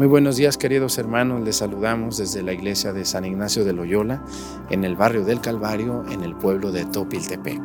Muy 0.00 0.06
buenos 0.06 0.36
días 0.36 0.56
queridos 0.56 0.96
hermanos, 0.96 1.42
les 1.42 1.56
saludamos 1.56 2.16
desde 2.16 2.42
la 2.42 2.54
iglesia 2.54 2.94
de 2.94 3.04
San 3.04 3.26
Ignacio 3.26 3.66
de 3.66 3.74
Loyola, 3.74 4.24
en 4.70 4.84
el 4.84 4.96
barrio 4.96 5.26
del 5.26 5.42
Calvario, 5.42 6.06
en 6.10 6.22
el 6.22 6.34
pueblo 6.34 6.72
de 6.72 6.86
Topiltepec. 6.86 7.60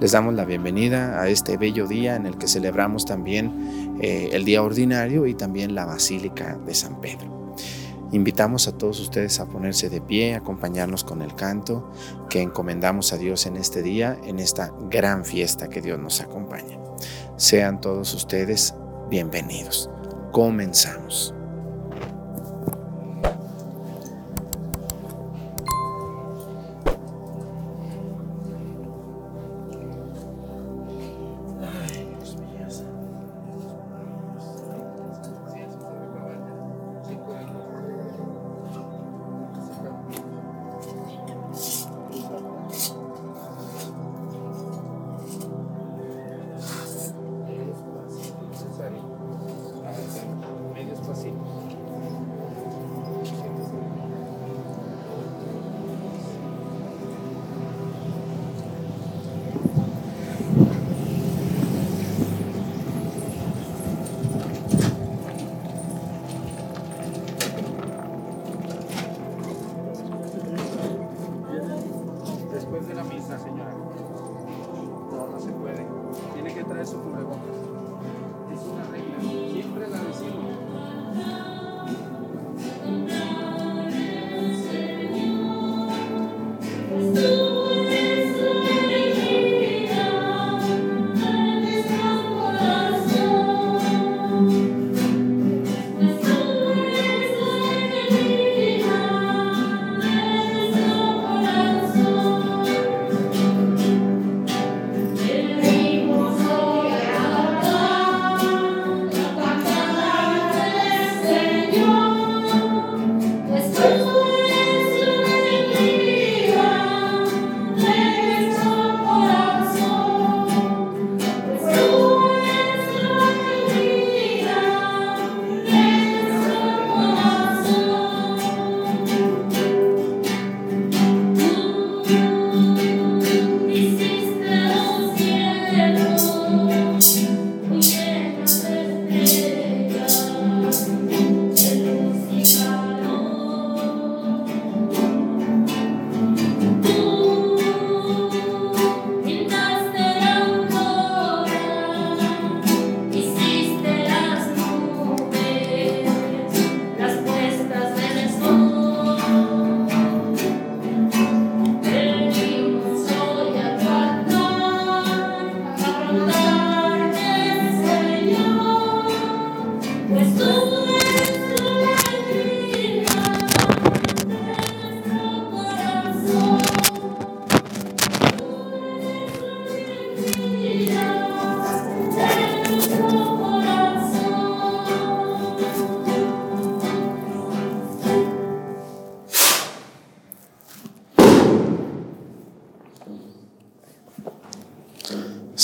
Les 0.00 0.12
damos 0.12 0.32
la 0.32 0.46
bienvenida 0.46 1.20
a 1.20 1.28
este 1.28 1.58
bello 1.58 1.86
día 1.86 2.16
en 2.16 2.24
el 2.24 2.38
que 2.38 2.48
celebramos 2.48 3.04
también 3.04 3.98
eh, 4.00 4.30
el 4.32 4.46
día 4.46 4.62
ordinario 4.62 5.26
y 5.26 5.34
también 5.34 5.74
la 5.74 5.84
Basílica 5.84 6.56
de 6.56 6.74
San 6.74 7.02
Pedro. 7.02 7.54
Invitamos 8.12 8.66
a 8.66 8.72
todos 8.72 8.98
ustedes 9.00 9.38
a 9.38 9.46
ponerse 9.46 9.90
de 9.90 10.00
pie, 10.00 10.36
acompañarnos 10.36 11.04
con 11.04 11.20
el 11.20 11.34
canto 11.34 11.90
que 12.30 12.40
encomendamos 12.40 13.12
a 13.12 13.18
Dios 13.18 13.44
en 13.44 13.58
este 13.58 13.82
día, 13.82 14.16
en 14.24 14.38
esta 14.38 14.72
gran 14.88 15.22
fiesta 15.22 15.68
que 15.68 15.82
Dios 15.82 15.98
nos 15.98 16.22
acompaña. 16.22 16.78
Sean 17.36 17.78
todos 17.78 18.14
ustedes 18.14 18.74
bienvenidos. 19.10 19.90
Comenzamos. 20.32 21.34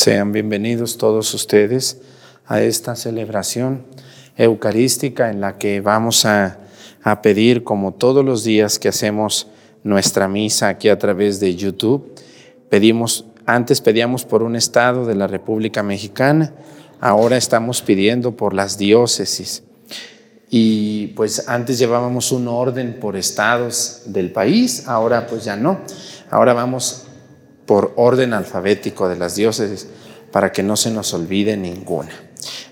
Sean 0.04 0.32
bienvenidos 0.32 0.98
todos 0.98 1.32
ustedes 1.32 1.96
a 2.46 2.60
esta 2.60 2.94
celebración 2.94 3.86
eucarística 4.36 5.30
en 5.30 5.40
la 5.40 5.56
que 5.56 5.80
vamos 5.80 6.26
a, 6.26 6.58
pedir, 7.22 7.64
como 7.64 7.94
todos 7.94 8.22
los 8.22 8.44
días 8.44 8.78
que 8.78 8.88
hacemos 8.88 9.46
nuestra 9.82 10.28
misa 10.28 10.68
aquí 10.68 10.90
a 10.90 10.98
través 10.98 11.40
de 11.40 11.56
YouTube, 11.56 12.14
pedimos, 12.68 13.24
antes 13.46 13.80
pedíamos 13.80 14.26
por 14.26 14.42
un 14.42 14.56
estado 14.56 15.06
de 15.06 15.14
la 15.14 15.26
República 15.26 15.82
Mexicana, 15.82 16.52
ahora 17.00 17.38
estamos 17.38 17.80
pidiendo 17.80 18.36
por 18.36 18.52
las 18.52 18.76
diócesis. 18.76 19.62
Y 20.50 21.06
pues 21.16 21.48
antes 21.48 21.78
llevábamos 21.78 22.30
un 22.30 22.46
orden 22.46 23.00
por 23.00 23.16
estados 23.16 24.02
del 24.04 24.32
país, 24.32 24.86
ahora 24.86 25.26
pues 25.26 25.46
ya 25.46 25.56
no. 25.56 25.78
Ahora 26.30 26.52
vamos 26.52 27.03
por 27.66 27.92
orden 27.96 28.32
alfabético 28.32 29.08
de 29.08 29.16
las 29.16 29.36
diócesis 29.36 29.88
para 30.30 30.52
que 30.52 30.62
no 30.62 30.76
se 30.76 30.90
nos 30.90 31.14
olvide 31.14 31.56
ninguna. 31.56 32.10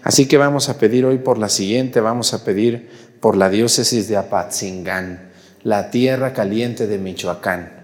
Así 0.03 0.27
que 0.27 0.37
vamos 0.37 0.69
a 0.69 0.79
pedir 0.79 1.05
hoy 1.05 1.19
por 1.19 1.39
la 1.39 1.49
siguiente, 1.49 2.01
vamos 2.01 2.35
a 2.35 2.45
pedir 2.45 2.91
por 3.21 3.37
la 3.37 3.49
diócesis 3.49 4.09
de 4.09 4.17
Apatzingán, 4.17 5.31
la 5.63 5.91
tierra 5.91 6.33
caliente 6.33 6.87
de 6.87 6.99
Michoacán. 6.99 7.83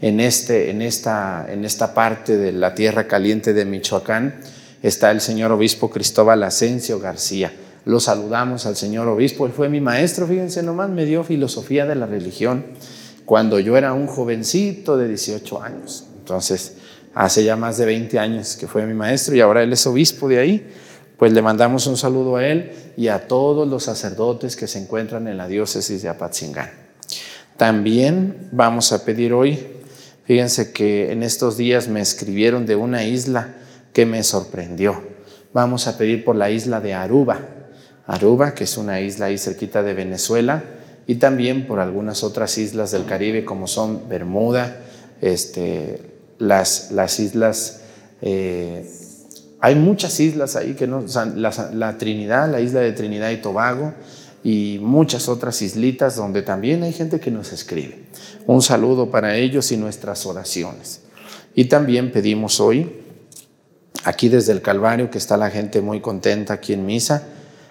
En, 0.00 0.20
este, 0.20 0.70
en, 0.70 0.82
esta, 0.82 1.46
en 1.48 1.64
esta 1.64 1.94
parte 1.94 2.36
de 2.36 2.52
la 2.52 2.74
tierra 2.74 3.08
caliente 3.08 3.52
de 3.52 3.64
Michoacán 3.64 4.40
está 4.82 5.10
el 5.10 5.20
señor 5.20 5.50
obispo 5.50 5.90
Cristóbal 5.90 6.42
Asensio 6.42 7.00
García. 7.00 7.52
Lo 7.84 7.98
saludamos 7.98 8.66
al 8.66 8.76
señor 8.76 9.08
obispo, 9.08 9.46
él 9.46 9.52
fue 9.52 9.70
mi 9.70 9.80
maestro, 9.80 10.26
fíjense 10.26 10.62
nomás, 10.62 10.90
me 10.90 11.06
dio 11.06 11.24
filosofía 11.24 11.86
de 11.86 11.94
la 11.94 12.04
religión 12.04 12.66
cuando 13.24 13.58
yo 13.58 13.76
era 13.76 13.94
un 13.94 14.06
jovencito 14.06 14.96
de 14.98 15.08
18 15.08 15.62
años. 15.62 16.07
Entonces, 16.28 16.74
hace 17.14 17.42
ya 17.42 17.56
más 17.56 17.78
de 17.78 17.86
20 17.86 18.18
años 18.18 18.56
que 18.56 18.66
fue 18.66 18.84
mi 18.84 18.92
maestro 18.92 19.34
y 19.34 19.40
ahora 19.40 19.62
él 19.62 19.72
es 19.72 19.86
obispo 19.86 20.28
de 20.28 20.38
ahí, 20.38 20.68
pues 21.16 21.32
le 21.32 21.40
mandamos 21.40 21.86
un 21.86 21.96
saludo 21.96 22.36
a 22.36 22.46
él 22.46 22.70
y 22.98 23.08
a 23.08 23.26
todos 23.26 23.66
los 23.66 23.84
sacerdotes 23.84 24.54
que 24.54 24.66
se 24.66 24.78
encuentran 24.78 25.26
en 25.26 25.38
la 25.38 25.48
diócesis 25.48 26.02
de 26.02 26.10
Apatzingán. 26.10 26.70
También 27.56 28.50
vamos 28.52 28.92
a 28.92 29.06
pedir 29.06 29.32
hoy, 29.32 29.58
fíjense 30.24 30.70
que 30.70 31.12
en 31.12 31.22
estos 31.22 31.56
días 31.56 31.88
me 31.88 32.02
escribieron 32.02 32.66
de 32.66 32.76
una 32.76 33.04
isla 33.04 33.54
que 33.94 34.04
me 34.04 34.22
sorprendió. 34.22 35.02
Vamos 35.54 35.86
a 35.86 35.96
pedir 35.96 36.26
por 36.26 36.36
la 36.36 36.50
isla 36.50 36.80
de 36.80 36.92
Aruba, 36.92 37.40
Aruba, 38.06 38.52
que 38.52 38.64
es 38.64 38.76
una 38.76 39.00
isla 39.00 39.26
ahí 39.26 39.38
cerquita 39.38 39.82
de 39.82 39.94
Venezuela, 39.94 40.62
y 41.06 41.14
también 41.14 41.66
por 41.66 41.80
algunas 41.80 42.22
otras 42.22 42.58
islas 42.58 42.90
del 42.90 43.06
Caribe 43.06 43.46
como 43.46 43.66
son 43.66 44.10
Bermuda, 44.10 44.82
este, 45.22 46.17
las, 46.38 46.90
las 46.92 47.20
islas, 47.20 47.80
eh, 48.22 48.88
hay 49.60 49.74
muchas 49.74 50.18
islas 50.20 50.56
ahí 50.56 50.74
que 50.74 50.86
no, 50.86 51.04
la, 51.34 51.98
Trinidad, 51.98 52.50
la 52.50 52.60
isla 52.60 52.80
de 52.80 52.92
Trinidad 52.92 53.30
y 53.30 53.38
Tobago, 53.38 53.92
y 54.44 54.78
muchas 54.80 55.28
otras 55.28 55.60
islitas 55.62 56.14
donde 56.14 56.42
también 56.42 56.82
hay 56.84 56.92
gente 56.92 57.18
que 57.18 57.30
nos 57.30 57.52
escribe. 57.52 58.04
Un 58.46 58.62
saludo 58.62 59.10
para 59.10 59.36
ellos 59.36 59.72
y 59.72 59.76
nuestras 59.76 60.24
oraciones. 60.26 61.02
Y 61.54 61.64
también 61.64 62.12
pedimos 62.12 62.60
hoy, 62.60 63.02
aquí 64.04 64.28
desde 64.28 64.52
el 64.52 64.62
Calvario, 64.62 65.10
que 65.10 65.18
está 65.18 65.36
la 65.36 65.50
gente 65.50 65.80
muy 65.80 66.00
contenta 66.00 66.54
aquí 66.54 66.72
en 66.72 66.86
misa, 66.86 67.24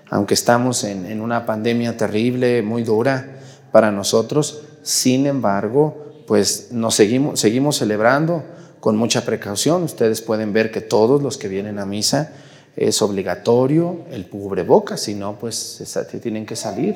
aunque 0.10 0.34
estamos 0.34 0.84
en, 0.84 1.22
una 1.22 1.46
pandemia 1.46 1.96
terrible, 1.96 2.62
muy 2.62 2.84
dura 2.84 3.40
para 3.72 3.92
nosotros, 3.92 4.62
sin 4.84 5.26
embargo, 5.26 6.24
pues 6.28 6.72
nos 6.72 6.96
seguimos, 6.96 7.40
seguimos 7.40 7.78
celebrando 7.78 8.44
con 8.80 8.98
mucha 8.98 9.26
precaución. 9.26 9.84
Ustedes 9.84 10.22
pueden 10.22 10.54
ver 10.54 10.72
que 10.72 10.82
todos 10.82 11.22
los 11.22 11.38
que 11.38 11.48
vienen 11.48 11.80
a 11.80 11.86
misa 11.86 12.34
es 12.76 13.02
obligatorio 13.02 14.02
el 14.12 14.30
cubrebocas, 14.30 15.02
si 15.02 15.16
no, 15.16 15.38
pues 15.40 15.82
tienen 16.22 16.46
que 16.46 16.56
salir. 16.56 16.96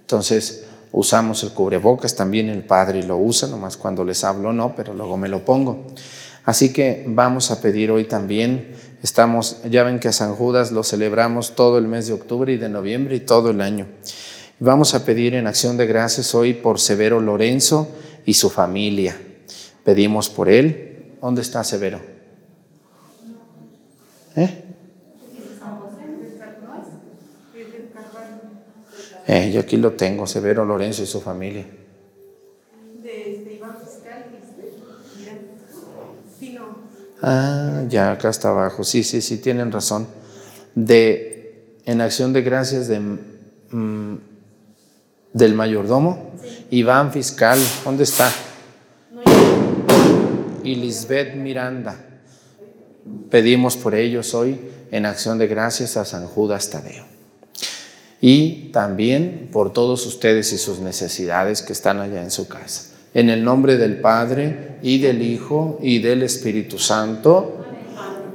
Entonces, 0.00 0.64
usamos 0.90 1.42
el 1.42 1.50
cubrebocas, 1.50 2.16
también 2.16 2.48
el 2.48 2.64
Padre 2.64 3.02
lo 3.02 3.18
usa, 3.18 3.46
nomás 3.46 3.76
cuando 3.76 4.04
les 4.04 4.24
hablo 4.24 4.52
no, 4.52 4.74
pero 4.74 4.94
luego 4.94 5.16
me 5.18 5.28
lo 5.28 5.44
pongo. 5.44 5.84
Así 6.44 6.72
que 6.72 7.04
vamos 7.06 7.50
a 7.50 7.60
pedir 7.60 7.90
hoy 7.90 8.04
también, 8.04 8.74
estamos, 9.02 9.58
ya 9.68 9.82
ven 9.82 10.00
que 10.00 10.08
a 10.08 10.12
San 10.12 10.34
Judas 10.34 10.72
lo 10.72 10.82
celebramos 10.82 11.54
todo 11.54 11.76
el 11.76 11.86
mes 11.86 12.06
de 12.06 12.14
octubre 12.14 12.50
y 12.50 12.56
de 12.56 12.70
noviembre 12.70 13.16
y 13.16 13.20
todo 13.20 13.50
el 13.50 13.60
año. 13.60 13.86
Vamos 14.60 14.94
a 14.94 15.04
pedir 15.04 15.34
en 15.34 15.46
acción 15.46 15.76
de 15.76 15.86
gracias 15.86 16.34
hoy 16.34 16.54
por 16.54 16.80
Severo 16.80 17.20
Lorenzo 17.20 17.86
y 18.24 18.32
su 18.34 18.48
familia. 18.48 19.14
Pedimos 19.84 20.30
por 20.30 20.48
él. 20.48 20.87
¿Dónde 21.20 21.42
está 21.42 21.64
Severo? 21.64 22.00
¿Eh? 24.36 24.64
Eh, 29.26 29.50
yo 29.52 29.60
aquí 29.60 29.76
lo 29.76 29.92
tengo, 29.92 30.26
Severo 30.26 30.64
Lorenzo 30.64 31.02
y 31.02 31.06
su 31.06 31.20
familia. 31.20 31.66
Ah, 37.20 37.84
ya 37.88 38.12
acá 38.12 38.30
está 38.30 38.50
abajo. 38.50 38.84
Sí, 38.84 39.02
sí, 39.02 39.20
sí, 39.20 39.38
tienen 39.38 39.72
razón. 39.72 40.06
De 40.74 41.38
en 41.84 42.00
acción 42.00 42.32
de 42.32 42.42
gracias 42.42 42.86
de 42.86 43.00
mm, 43.00 44.18
del 45.32 45.54
mayordomo, 45.54 46.32
Iván 46.70 47.12
Fiscal, 47.12 47.58
¿dónde 47.84 48.04
está? 48.04 48.30
Y 50.68 50.74
Lisbeth 50.74 51.34
Miranda. 51.34 51.96
Pedimos 53.30 53.78
por 53.78 53.94
ellos 53.94 54.34
hoy 54.34 54.60
en 54.90 55.06
acción 55.06 55.38
de 55.38 55.46
gracias 55.46 55.96
a 55.96 56.04
San 56.04 56.26
Judas 56.26 56.68
Tadeo 56.68 57.04
y 58.20 58.70
también 58.70 59.48
por 59.50 59.72
todos 59.72 60.04
ustedes 60.04 60.52
y 60.52 60.58
sus 60.58 60.80
necesidades 60.80 61.62
que 61.62 61.72
están 61.72 62.00
allá 62.00 62.22
en 62.22 62.30
su 62.30 62.48
casa. 62.48 62.94
En 63.14 63.30
el 63.30 63.42
nombre 63.42 63.78
del 63.78 64.02
Padre 64.02 64.76
y 64.82 64.98
del 64.98 65.22
Hijo 65.22 65.78
y 65.80 66.00
del 66.00 66.22
Espíritu 66.22 66.78
Santo, 66.78 67.64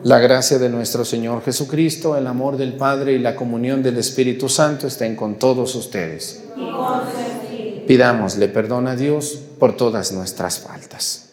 la 0.03 0.18
gracia 0.18 0.57
de 0.57 0.69
nuestro 0.69 1.05
Señor 1.05 1.43
Jesucristo, 1.43 2.17
el 2.17 2.25
amor 2.25 2.57
del 2.57 2.74
Padre 2.74 3.13
y 3.13 3.19
la 3.19 3.36
comunión 3.36 3.84
del 3.84 4.00
Espíritu 4.00 4.50
Santo 4.50 4.88
estén 4.88 5.15
con 5.15 5.38
todos 5.38 5.75
ustedes. 5.75 6.46
Pidámosle 7.86 8.48
perdón 8.48 8.88
a 8.88 8.96
Dios 8.96 9.39
por 9.60 9.77
todas 9.77 10.12
nuestras 10.13 10.57
faltas. 10.57 11.32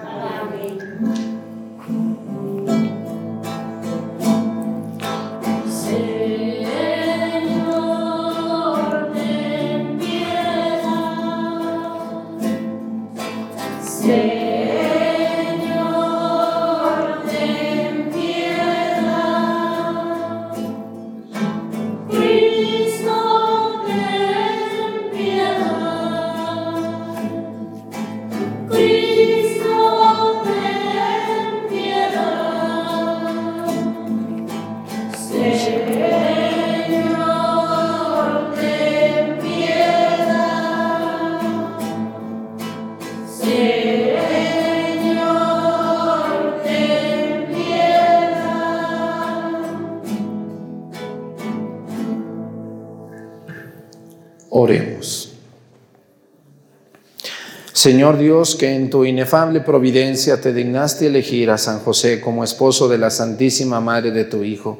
Señor 57.81 58.19
Dios, 58.19 58.55
que 58.55 58.75
en 58.75 58.91
tu 58.91 59.05
inefable 59.05 59.59
providencia 59.59 60.39
te 60.39 60.53
dignaste 60.53 61.07
elegir 61.07 61.49
a 61.49 61.57
San 61.57 61.79
José 61.79 62.21
como 62.21 62.43
esposo 62.43 62.87
de 62.87 62.99
la 62.99 63.09
Santísima 63.09 63.81
Madre 63.81 64.11
de 64.11 64.23
tu 64.23 64.43
Hijo, 64.43 64.77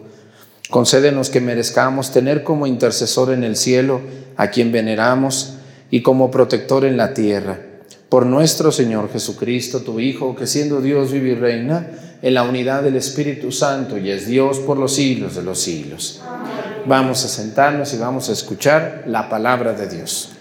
concédenos 0.70 1.32
que 1.32 1.42
merezcamos 1.42 2.12
tener 2.12 2.44
como 2.44 2.68
intercesor 2.68 3.32
en 3.32 3.44
el 3.44 3.56
cielo 3.56 4.02
a 4.38 4.52
quien 4.52 4.72
veneramos 4.72 5.56
y 5.90 6.04
como 6.04 6.30
protector 6.30 6.86
en 6.86 6.96
la 6.96 7.16
tierra. 7.16 7.60
Por 8.08 8.28
nuestro 8.28 8.72
Señor 8.72 9.12
Jesucristo, 9.12 9.80
tu 9.80 10.00
Hijo, 10.00 10.36
que 10.36 10.46
siendo 10.46 10.80
Dios 10.80 11.12
vive 11.12 11.30
y 11.30 11.34
reina 11.34 11.88
en 12.22 12.36
la 12.36 12.44
unidad 12.44 12.84
del 12.84 12.98
Espíritu 12.98 13.52
Santo 13.52 13.98
y 13.98 14.12
es 14.12 14.28
Dios 14.28 14.60
por 14.60 14.78
los 14.78 14.94
siglos 14.94 15.34
de 15.34 15.42
los 15.42 15.60
siglos. 15.60 16.22
Vamos 16.86 17.26
a 17.26 17.30
sentarnos 17.30 17.96
y 17.96 17.98
vamos 17.98 18.30
a 18.30 18.34
escuchar 18.34 19.06
la 19.08 19.28
palabra 19.28 19.74
de 19.74 19.88
Dios. 19.88 20.34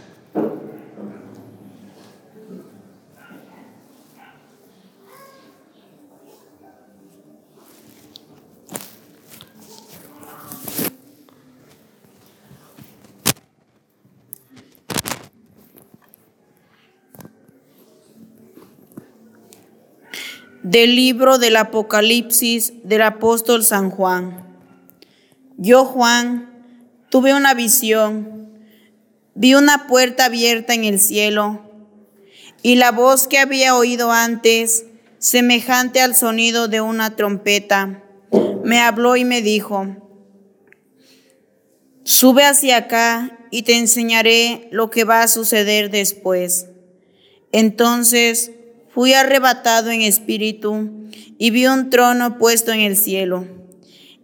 Del 20.63 20.95
libro 20.95 21.39
del 21.39 21.57
Apocalipsis 21.57 22.75
del 22.85 23.01
apóstol 23.01 23.65
San 23.65 23.91
Juan. 23.91 24.47
Yo, 25.57 25.87
Juan, 25.87 26.51
tuve 27.09 27.33
una 27.33 27.55
visión, 27.55 28.59
vi 29.35 29.55
una 29.55 29.87
puerta 29.87 30.27
abierta 30.27 30.75
en 30.75 30.85
el 30.85 31.01
cielo 31.01 31.63
y 32.63 32.75
la 32.75 32.93
voz 32.93 33.27
que 33.27 33.39
había 33.39 33.75
oído 33.75 34.13
antes, 34.13 34.85
semejante 35.19 36.03
al 36.03 36.15
sonido 36.15 36.69
de 36.69 36.83
una 36.83 37.17
trompeta, 37.17 38.03
me 38.63 38.81
habló 38.81 39.17
y 39.17 39.25
me 39.25 39.41
dijo, 39.41 39.97
sube 42.05 42.45
hacia 42.45 42.77
acá 42.77 43.39
y 43.51 43.63
te 43.63 43.79
enseñaré 43.79 44.69
lo 44.73 44.91
que 44.91 45.05
va 45.05 45.23
a 45.23 45.29
suceder 45.29 45.91
después. 45.91 46.67
Entonces 47.51 48.53
fui 48.93 49.15
arrebatado 49.15 49.91
en 49.91 50.03
espíritu 50.03 51.09
y 51.39 51.51
vi 51.51 51.67
un 51.67 51.91
trono 51.91 52.39
puesto 52.39 52.73
en 52.73 52.81
el 52.81 52.97
cielo 52.97 53.47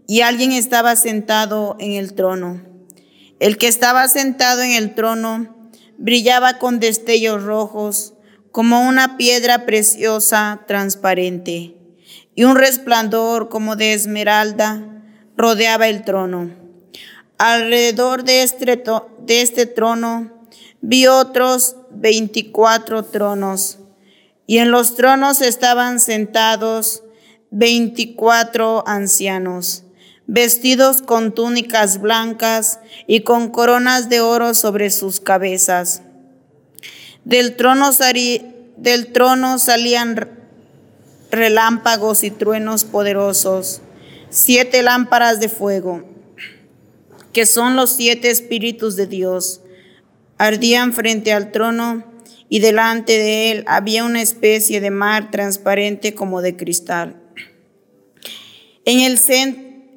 y 0.07 0.21
alguien 0.21 0.53
estaba 0.53 0.97
sentado 0.97 1.77
en 1.79 1.93
el 1.93 2.15
trono. 2.15 2.63
El 3.39 3.59
que 3.59 3.69
estaba 3.69 4.09
sentado 4.09 4.63
en 4.63 4.73
el 4.73 4.95
trono 4.95 5.71
brillaba 5.99 6.59
con 6.59 6.81
destellos 6.81 7.43
rojos 7.43 8.15
como 8.51 8.87
una 8.87 9.17
piedra 9.17 9.67
preciosa 9.67 10.63
transparente 10.67 11.77
y 12.35 12.45
un 12.45 12.57
resplandor 12.57 13.49
como 13.49 13.77
de 13.77 13.93
esmeralda 13.93 15.03
rodeaba 15.37 15.89
el 15.89 16.05
trono. 16.05 16.51
Alrededor 17.39 18.25
de 18.25 18.43
este, 18.43 18.83
de 19.21 19.43
este 19.43 19.67
trono 19.67 20.33
vi 20.81 21.07
otros 21.07 21.77
veinticuatro 21.91 23.05
tronos, 23.05 23.79
y 24.47 24.59
en 24.59 24.71
los 24.71 24.95
tronos 24.95 25.41
estaban 25.41 26.01
sentados 26.01 27.03
veinticuatro 27.51 28.85
ancianos, 28.87 29.85
vestidos 30.27 31.03
con 31.03 31.35
túnicas 31.35 32.01
blancas 32.01 32.81
y 33.07 33.21
con 33.21 33.51
coronas 33.51 34.09
de 34.09 34.21
oro 34.21 34.55
sobre 34.55 34.91
sus 34.91 35.21
cabezas. 35.21 36.03
Del 37.25 37.57
trono, 37.57 37.91
del 38.77 39.13
trono 39.13 39.59
salían 39.59 40.31
relámpagos 41.31 42.23
y 42.23 42.31
truenos 42.31 42.85
poderosos, 42.85 43.81
siete 44.31 44.83
lámparas 44.83 45.41
de 45.41 45.49
fuego, 45.49 46.05
que 47.33 47.47
son 47.47 47.75
los 47.75 47.91
siete 47.91 48.31
espíritus 48.31 48.97
de 48.97 49.07
Dios, 49.07 49.61
ardían 50.39 50.93
frente 50.93 51.33
al 51.33 51.51
trono 51.51 52.16
y 52.49 52.61
delante 52.61 53.13
de 53.13 53.51
él 53.51 53.65
había 53.67 54.05
una 54.05 54.23
especie 54.23 54.81
de 54.81 54.91
mar 54.91 55.31
transparente 55.31 56.15
como 56.15 56.43
de 56.43 56.57
cristal. 56.57 57.23
En 58.85 59.01
el, 59.01 59.19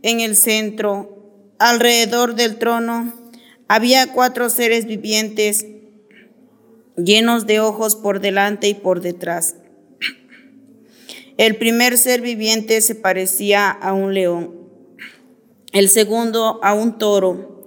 en 0.01 0.20
el 0.20 0.36
centro, 0.36 1.56
alrededor 1.60 2.36
del 2.36 2.58
trono, 2.58 3.13
había 3.68 4.12
cuatro 4.12 4.50
seres 4.50 4.86
vivientes 4.86 5.65
llenos 6.98 7.46
de 7.46 7.60
ojos 7.60 7.96
por 7.96 8.20
delante 8.20 8.68
y 8.68 8.74
por 8.74 9.01
detrás. 9.01 9.56
El 11.38 11.56
primer 11.56 11.98
ser 11.98 12.22
viviente 12.22 12.82
se 12.82 12.96
parecía 12.96 13.70
a 13.70 13.94
un 13.94 14.13
león, 14.13 14.60
el 15.72 15.88
segundo 15.88 16.60
a 16.63 16.74
un 16.74 16.98
toro, 16.98 17.58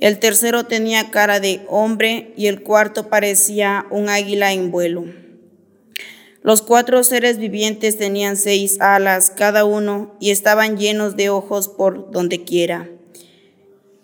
el 0.00 0.18
tercero 0.18 0.64
tenía 0.64 1.10
cara 1.10 1.40
de 1.40 1.60
hombre 1.68 2.32
y 2.36 2.46
el 2.46 2.62
cuarto 2.62 3.08
parecía 3.08 3.86
un 3.90 4.08
águila 4.08 4.52
en 4.52 4.70
vuelo. 4.70 5.04
Los 6.42 6.62
cuatro 6.62 7.04
seres 7.04 7.36
vivientes 7.36 7.98
tenían 7.98 8.38
seis 8.38 8.80
alas 8.80 9.30
cada 9.30 9.66
uno 9.66 10.16
y 10.18 10.30
estaban 10.30 10.78
llenos 10.78 11.16
de 11.16 11.28
ojos 11.28 11.68
por 11.68 12.10
donde 12.10 12.44
quiera. 12.44 12.88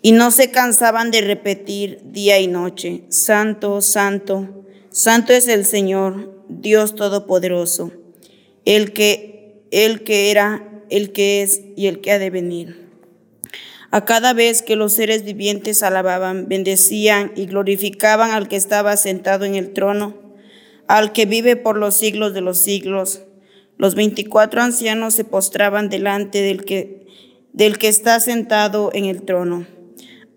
Y 0.03 0.11
no 0.11 0.29
se 0.29 0.51
cansaban 0.51 1.09
de 1.09 1.21
repetir 1.21 1.99
día 2.03 2.39
y 2.39 2.45
noche, 2.45 3.01
Santo, 3.09 3.81
Santo, 3.81 4.65
Santo 4.91 5.33
es 5.33 5.47
el 5.47 5.65
Señor, 5.65 6.43
Dios 6.47 6.93
Todopoderoso, 6.93 7.91
el 8.65 8.93
que, 8.93 9.63
el 9.71 10.03
que 10.03 10.29
era, 10.29 10.83
el 10.91 11.11
que 11.11 11.41
es 11.41 11.61
y 11.75 11.87
el 11.87 12.01
que 12.01 12.11
ha 12.11 12.19
de 12.19 12.29
venir. 12.29 12.86
A 13.89 14.03
cada 14.03 14.33
vez 14.33 14.61
que 14.61 14.75
los 14.75 14.93
seres 14.93 15.23
vivientes 15.23 15.81
alababan, 15.81 16.47
bendecían 16.49 17.31
y 17.35 17.45
glorificaban 17.45 18.31
al 18.31 18.47
que 18.49 18.57
estaba 18.57 18.97
sentado 18.97 19.45
en 19.45 19.55
el 19.55 19.71
trono, 19.71 20.15
al 20.87 21.13
que 21.13 21.25
vive 21.25 21.55
por 21.55 21.77
los 21.77 21.95
siglos 21.95 22.33
de 22.33 22.41
los 22.41 22.57
siglos. 22.57 23.21
Los 23.77 23.95
veinticuatro 23.95 24.61
ancianos 24.61 25.13
se 25.13 25.23
postraban 25.23 25.89
delante 25.89 26.41
del 26.41 26.65
que, 26.65 27.07
del 27.53 27.77
que 27.77 27.87
está 27.87 28.19
sentado 28.19 28.89
en 28.93 29.05
el 29.05 29.23
trono. 29.23 29.67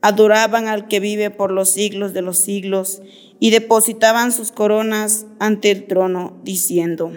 Adoraban 0.01 0.69
al 0.69 0.89
que 0.89 1.01
vive 1.01 1.31
por 1.31 1.51
los 1.51 1.71
siglos 1.71 2.13
de 2.13 2.23
los 2.23 2.39
siglos 2.39 3.03
y 3.41 3.51
depositaban 3.51 4.33
sus 4.33 4.53
coronas 4.53 5.27
ante 5.39 5.71
el 5.71 5.87
trono, 5.87 6.41
diciendo, 6.45 7.13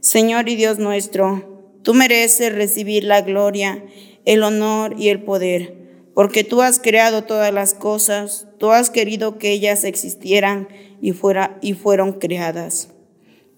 Señor 0.00 0.48
y 0.48 0.56
Dios 0.56 0.78
nuestro, 0.78 1.72
tú 1.82 1.94
mereces 1.94 2.54
recibir 2.54 3.04
la 3.04 3.22
gloria, 3.22 3.82
el 4.24 4.42
honor 4.42 4.94
y 4.98 5.08
el 5.08 5.22
poder, 5.22 5.74
porque 6.14 6.44
tú 6.44 6.62
has 6.62 6.78
creado 6.78 7.24
todas 7.24 7.52
las 7.52 7.74
cosas, 7.74 8.46
tú 8.58 8.70
has 8.70 8.90
querido 8.90 9.38
que 9.38 9.52
ellas 9.52 9.84
existieran 9.84 10.68
y, 11.00 11.12
fuera, 11.12 11.58
y 11.60 11.74
fueron 11.74 12.12
creadas. 12.12 12.88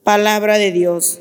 Palabra 0.03 0.59
de 0.59 0.73
Dios. 0.73 1.21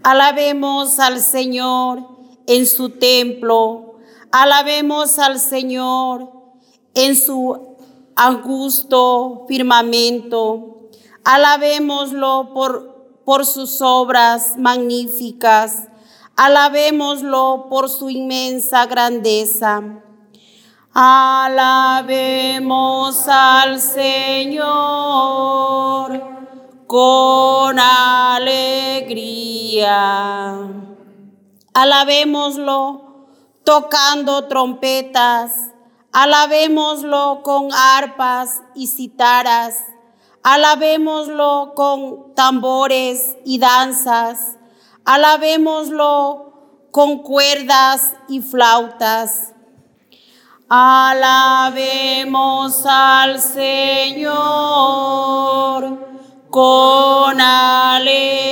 Alabemos 0.04 1.00
al 1.00 1.22
Señor 1.22 2.04
en 2.46 2.68
su 2.68 2.90
templo. 2.90 3.96
Alabemos 4.32 5.18
al 5.18 5.40
Señor 5.40 6.30
en 6.94 7.16
su 7.16 7.78
augusto 8.18 9.46
firmamento. 9.48 10.90
Alabémoslo 11.24 12.52
por, 12.54 12.95
por 13.26 13.46
sus 13.46 13.82
obras 13.82 14.56
magníficas. 14.58 15.90
Alabémoslo 16.36 17.68
por 17.70 17.90
su 17.90 18.10
inmensa 18.10 18.86
grandeza. 18.86 19.82
Alabemos 20.94 22.08
al 23.28 23.82
Señor 23.82 24.66
con 26.88 27.78
alegría. 27.80 29.26
Alabémoslo 31.74 33.02
tocando 33.66 34.48
trompetas, 34.48 35.52
alabémoslo 36.14 37.42
con 37.44 37.74
arpas 37.74 38.62
y 38.76 38.88
citaras, 38.88 39.84
alabémoslo 40.46 41.74
con 41.76 42.34
tambores 42.36 43.36
y 43.44 43.58
danzas, 43.58 44.58
alabémoslo 45.04 46.54
con 46.92 47.24
cuerdas 47.24 48.14
y 48.28 48.42
flautas. 48.42 49.54
Alabemos 50.70 52.16
al 52.86 53.42
Señor 53.42 54.36
con 56.52 57.42
alegría. 57.42 58.46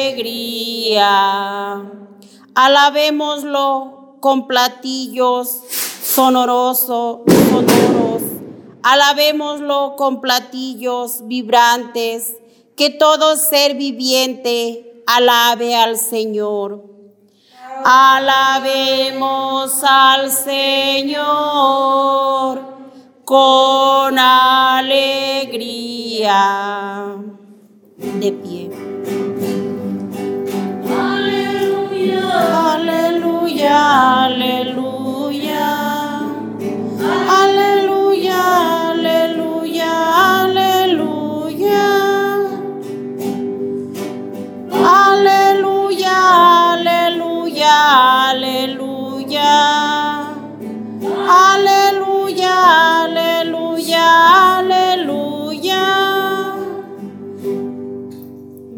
Alabémoslo 2.55 4.17
con 4.19 4.47
platillos 4.47 5.61
sonorosos, 6.01 7.19
sonoros. 7.51 8.12
Alabémoslo 8.83 9.95
con 9.97 10.21
platillos 10.21 11.27
vibrantes. 11.27 12.35
Que 12.75 12.89
todo 12.89 13.35
ser 13.37 13.75
viviente 13.75 15.03
alabe 15.07 15.75
al 15.75 15.97
Señor. 15.97 16.83
Alabemos 17.85 19.03
al 19.83 20.31
Señor 20.31 21.23
con 23.25 24.17
alegría 24.17 25.55
de 27.97 28.31
pie. 28.31 28.69
Aleluya, 30.89 32.73
aleluya, 32.73 34.23
aleluya. 34.25 34.93
Aleluya, 35.43 36.23
aleluya, 37.29 38.72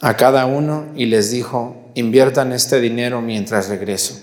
a 0.00 0.16
cada 0.16 0.46
uno 0.46 0.86
y 0.94 1.06
les 1.06 1.30
dijo, 1.30 1.90
inviertan 1.94 2.52
este 2.52 2.80
dinero 2.80 3.20
mientras 3.22 3.68
regreso. 3.68 4.20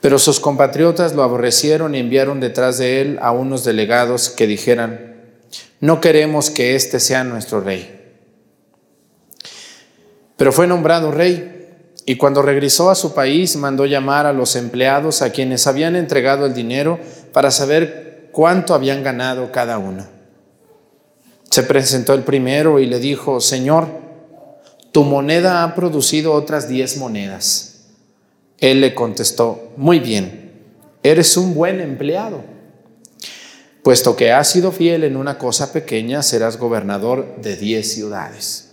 Pero 0.00 0.18
sus 0.18 0.40
compatriotas 0.40 1.14
lo 1.14 1.22
aborrecieron 1.22 1.94
y 1.94 1.98
enviaron 1.98 2.40
detrás 2.40 2.78
de 2.78 3.00
él 3.00 3.18
a 3.20 3.32
unos 3.32 3.64
delegados 3.64 4.30
que 4.30 4.46
dijeran, 4.46 5.16
no 5.80 6.00
queremos 6.00 6.50
que 6.50 6.74
éste 6.74 7.00
sea 7.00 7.24
nuestro 7.24 7.60
rey. 7.60 7.96
Pero 10.36 10.52
fue 10.52 10.66
nombrado 10.66 11.10
rey 11.10 11.68
y 12.06 12.16
cuando 12.16 12.40
regresó 12.40 12.90
a 12.90 12.94
su 12.94 13.12
país 13.12 13.56
mandó 13.56 13.84
llamar 13.84 14.24
a 14.24 14.32
los 14.32 14.56
empleados 14.56 15.20
a 15.20 15.30
quienes 15.30 15.66
habían 15.66 15.96
entregado 15.96 16.46
el 16.46 16.54
dinero 16.54 16.98
para 17.32 17.50
saber 17.50 18.30
cuánto 18.32 18.74
habían 18.74 19.02
ganado 19.02 19.52
cada 19.52 19.76
uno. 19.76 20.19
Se 21.50 21.64
presentó 21.64 22.14
el 22.14 22.22
primero 22.22 22.78
y 22.78 22.86
le 22.86 23.00
dijo, 23.00 23.40
Señor, 23.40 23.88
tu 24.92 25.02
moneda 25.02 25.64
ha 25.64 25.74
producido 25.74 26.32
otras 26.32 26.68
diez 26.68 26.96
monedas. 26.96 27.86
Él 28.58 28.80
le 28.80 28.94
contestó, 28.94 29.72
muy 29.76 29.98
bien, 29.98 30.52
eres 31.02 31.36
un 31.36 31.54
buen 31.54 31.80
empleado. 31.80 32.44
Puesto 33.82 34.14
que 34.14 34.30
has 34.30 34.48
sido 34.48 34.72
fiel 34.72 35.04
en 35.04 35.16
una 35.16 35.38
cosa 35.38 35.72
pequeña, 35.72 36.22
serás 36.22 36.58
gobernador 36.58 37.36
de 37.40 37.56
diez 37.56 37.92
ciudades. 37.92 38.72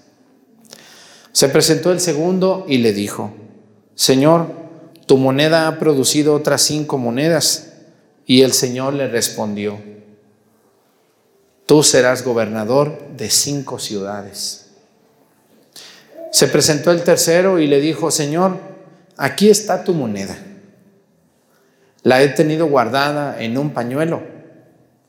Se 1.31 1.49
presentó 1.49 1.91
el 1.91 1.99
segundo 1.99 2.65
y 2.67 2.79
le 2.79 2.93
dijo, 2.93 3.31
Señor, 3.95 4.51
tu 5.05 5.17
moneda 5.17 5.67
ha 5.67 5.79
producido 5.79 6.35
otras 6.35 6.61
cinco 6.61 6.97
monedas. 6.97 7.73
Y 8.25 8.41
el 8.41 8.51
Señor 8.51 8.93
le 8.93 9.07
respondió, 9.07 9.79
tú 11.67 11.83
serás 11.83 12.23
gobernador 12.23 12.97
de 13.17 13.29
cinco 13.29 13.77
ciudades. 13.77 14.69
Se 16.31 16.47
presentó 16.47 16.91
el 16.91 17.03
tercero 17.03 17.59
y 17.59 17.67
le 17.67 17.81
dijo, 17.81 18.09
Señor, 18.09 18.57
aquí 19.17 19.49
está 19.49 19.83
tu 19.83 19.93
moneda. 19.93 20.35
La 22.03 22.23
he 22.23 22.29
tenido 22.29 22.67
guardada 22.67 23.41
en 23.41 23.57
un 23.57 23.71
pañuelo, 23.71 24.21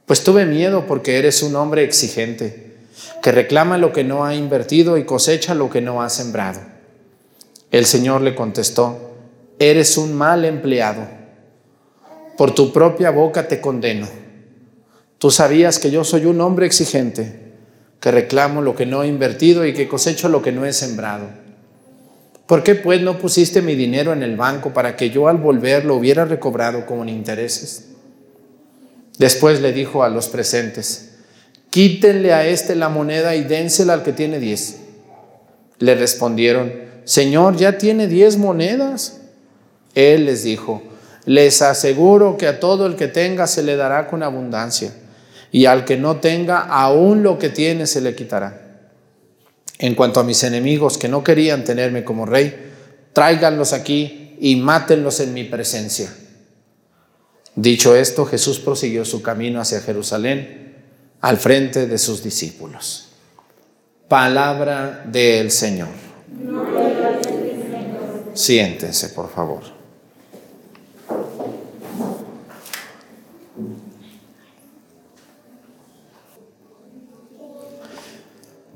pues 0.05 0.25
tuve 0.25 0.47
miedo 0.47 0.87
porque 0.87 1.18
eres 1.18 1.42
un 1.42 1.55
hombre 1.55 1.85
exigente, 1.85 2.77
que 3.23 3.31
reclama 3.31 3.79
lo 3.79 3.92
que 3.92 4.03
no 4.03 4.25
ha 4.25 4.35
invertido 4.35 4.99
y 4.99 5.05
cosecha 5.05 5.55
lo 5.55 5.71
que 5.71 5.81
no 5.81 6.03
ha 6.03 6.11
sembrado. 6.11 6.61
El 7.71 7.87
Señor 7.87 8.23
le 8.23 8.35
contestó, 8.35 9.14
eres 9.61 9.97
un 9.97 10.12
mal 10.12 10.44
empleado, 10.44 11.07
por 12.37 12.53
tu 12.53 12.73
propia 12.73 13.11
boca 13.11 13.47
te 13.47 13.61
condeno 13.61 14.28
Tú 15.18 15.33
sabías 15.33 15.81
que 15.81 15.90
yo 15.90 16.04
soy 16.04 16.26
un 16.26 16.40
hombre 16.40 16.66
exigente, 16.66 17.40
que 18.00 18.12
reclamo 18.12 18.62
lo 18.62 18.76
que 18.76 18.87
no 18.87 19.02
he 19.02 19.09
invertido 19.09 19.66
y 19.66 19.74
que 19.74 19.88
cosecho 19.88 20.28
lo 20.28 20.42
que 20.42 20.52
no 20.52 20.64
he 20.64 20.72
sembrado. 20.72 21.26
¿Por 22.46 22.62
qué 22.62 22.76
pues 22.76 23.02
no 23.02 23.18
pusiste 23.18 23.61
mi 23.61 23.74
dinero 23.74 24.12
en 24.12 24.22
el 24.22 24.37
banco 24.37 24.72
para 24.72 24.96
que 24.96 25.11
yo 25.11 25.26
al 25.26 25.38
volver 25.38 25.85
lo 25.85 25.96
hubiera 25.96 26.24
recobrado 26.24 26.87
con 26.87 27.09
intereses? 27.09 27.87
Después 29.18 29.61
le 29.61 29.72
dijo 29.72 30.04
a 30.04 30.09
los 30.09 30.28
presentes, 30.28 31.16
quítenle 31.70 32.33
a 32.33 32.46
este 32.46 32.76
la 32.76 32.88
moneda 32.88 33.35
y 33.35 33.42
dénsela 33.42 33.94
al 33.94 34.04
que 34.04 34.12
tiene 34.12 34.38
diez. 34.38 34.76
Le 35.81 35.96
respondieron, 35.96 36.72
Señor, 37.04 37.57
ya 37.57 37.76
tiene 37.76 38.07
diez 38.07 38.37
monedas. 38.37 39.20
Él 39.96 40.26
les 40.26 40.44
dijo, 40.44 40.81
les 41.24 41.61
aseguro 41.61 42.37
que 42.37 42.46
a 42.46 42.61
todo 42.61 42.87
el 42.87 42.94
que 42.94 43.09
tenga 43.09 43.48
se 43.48 43.64
le 43.64 43.74
dará 43.74 44.07
con 44.07 44.22
abundancia 44.22 44.92
y 45.50 45.66
al 45.66 45.84
que 45.84 45.96
no 45.96 46.18
tenga, 46.18 46.61
aún 46.61 47.22
lo 47.22 47.38
que 47.38 47.48
tiene 47.48 47.87
se 47.87 48.00
le 48.00 48.14
quitará. 48.14 48.88
En 49.78 49.94
cuanto 49.94 50.20
a 50.20 50.24
mis 50.24 50.42
enemigos 50.42 50.98
que 50.98 51.08
no 51.08 51.22
querían 51.22 51.64
tenerme 51.64 52.04
como 52.04 52.26
rey, 52.26 52.72
tráiganlos 53.12 53.72
aquí 53.72 54.37
y 54.40 54.56
mátenlos 54.56 55.20
en 55.20 55.34
mi 55.34 55.44
presencia. 55.44 56.12
Dicho 57.54 57.96
esto, 57.96 58.24
Jesús 58.24 58.58
prosiguió 58.58 59.04
su 59.04 59.22
camino 59.22 59.61
hacia 59.61 59.80
Jerusalén 59.80 60.76
al 61.20 61.38
frente 61.38 61.87
de 61.87 61.98
sus 61.98 62.22
discípulos. 62.22 63.08
Palabra 64.08 65.04
del 65.06 65.50
Señor. 65.50 65.88
Siéntense, 68.34 69.08
por 69.11 69.30
favor. 69.30 69.78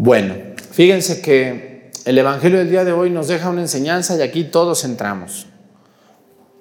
Bueno, 0.05 0.35
fíjense 0.73 1.23
que 1.23 1.93
el 2.05 2.19
Evangelio 2.19 2.59
del 2.59 2.69
día 2.69 2.85
de 2.85 2.91
hoy 2.91 3.09
nos 3.09 3.29
deja 3.29 3.51
una 3.51 3.61
enseñanza 3.61 4.17
y 4.17 4.23
aquí 4.23 4.43
todos 4.43 4.83
entramos. 4.83 5.47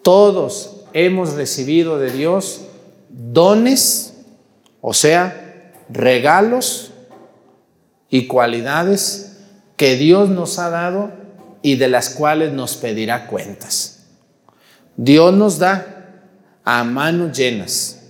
Todos 0.04 0.84
hemos 0.94 1.34
recibido 1.34 1.98
de 1.98 2.12
Dios 2.12 2.62
dones, 3.10 4.14
o 4.80 4.94
sea, 4.94 5.74
regalos 5.90 6.92
y 8.12 8.28
cualidades 8.28 9.40
que 9.76 9.96
Dios 9.96 10.30
nos 10.30 10.60
ha 10.60 10.70
dado 10.70 11.12
y 11.64 11.78
de 11.78 11.88
las 11.88 12.12
cuales 12.12 12.54
nos 12.54 12.78
pedirá 12.78 13.26
cuentas. 13.26 14.06
Dios 14.98 15.34
nos 15.34 15.58
da 15.58 16.30
a 16.64 16.84
manos 16.84 17.36
llenas 17.36 18.04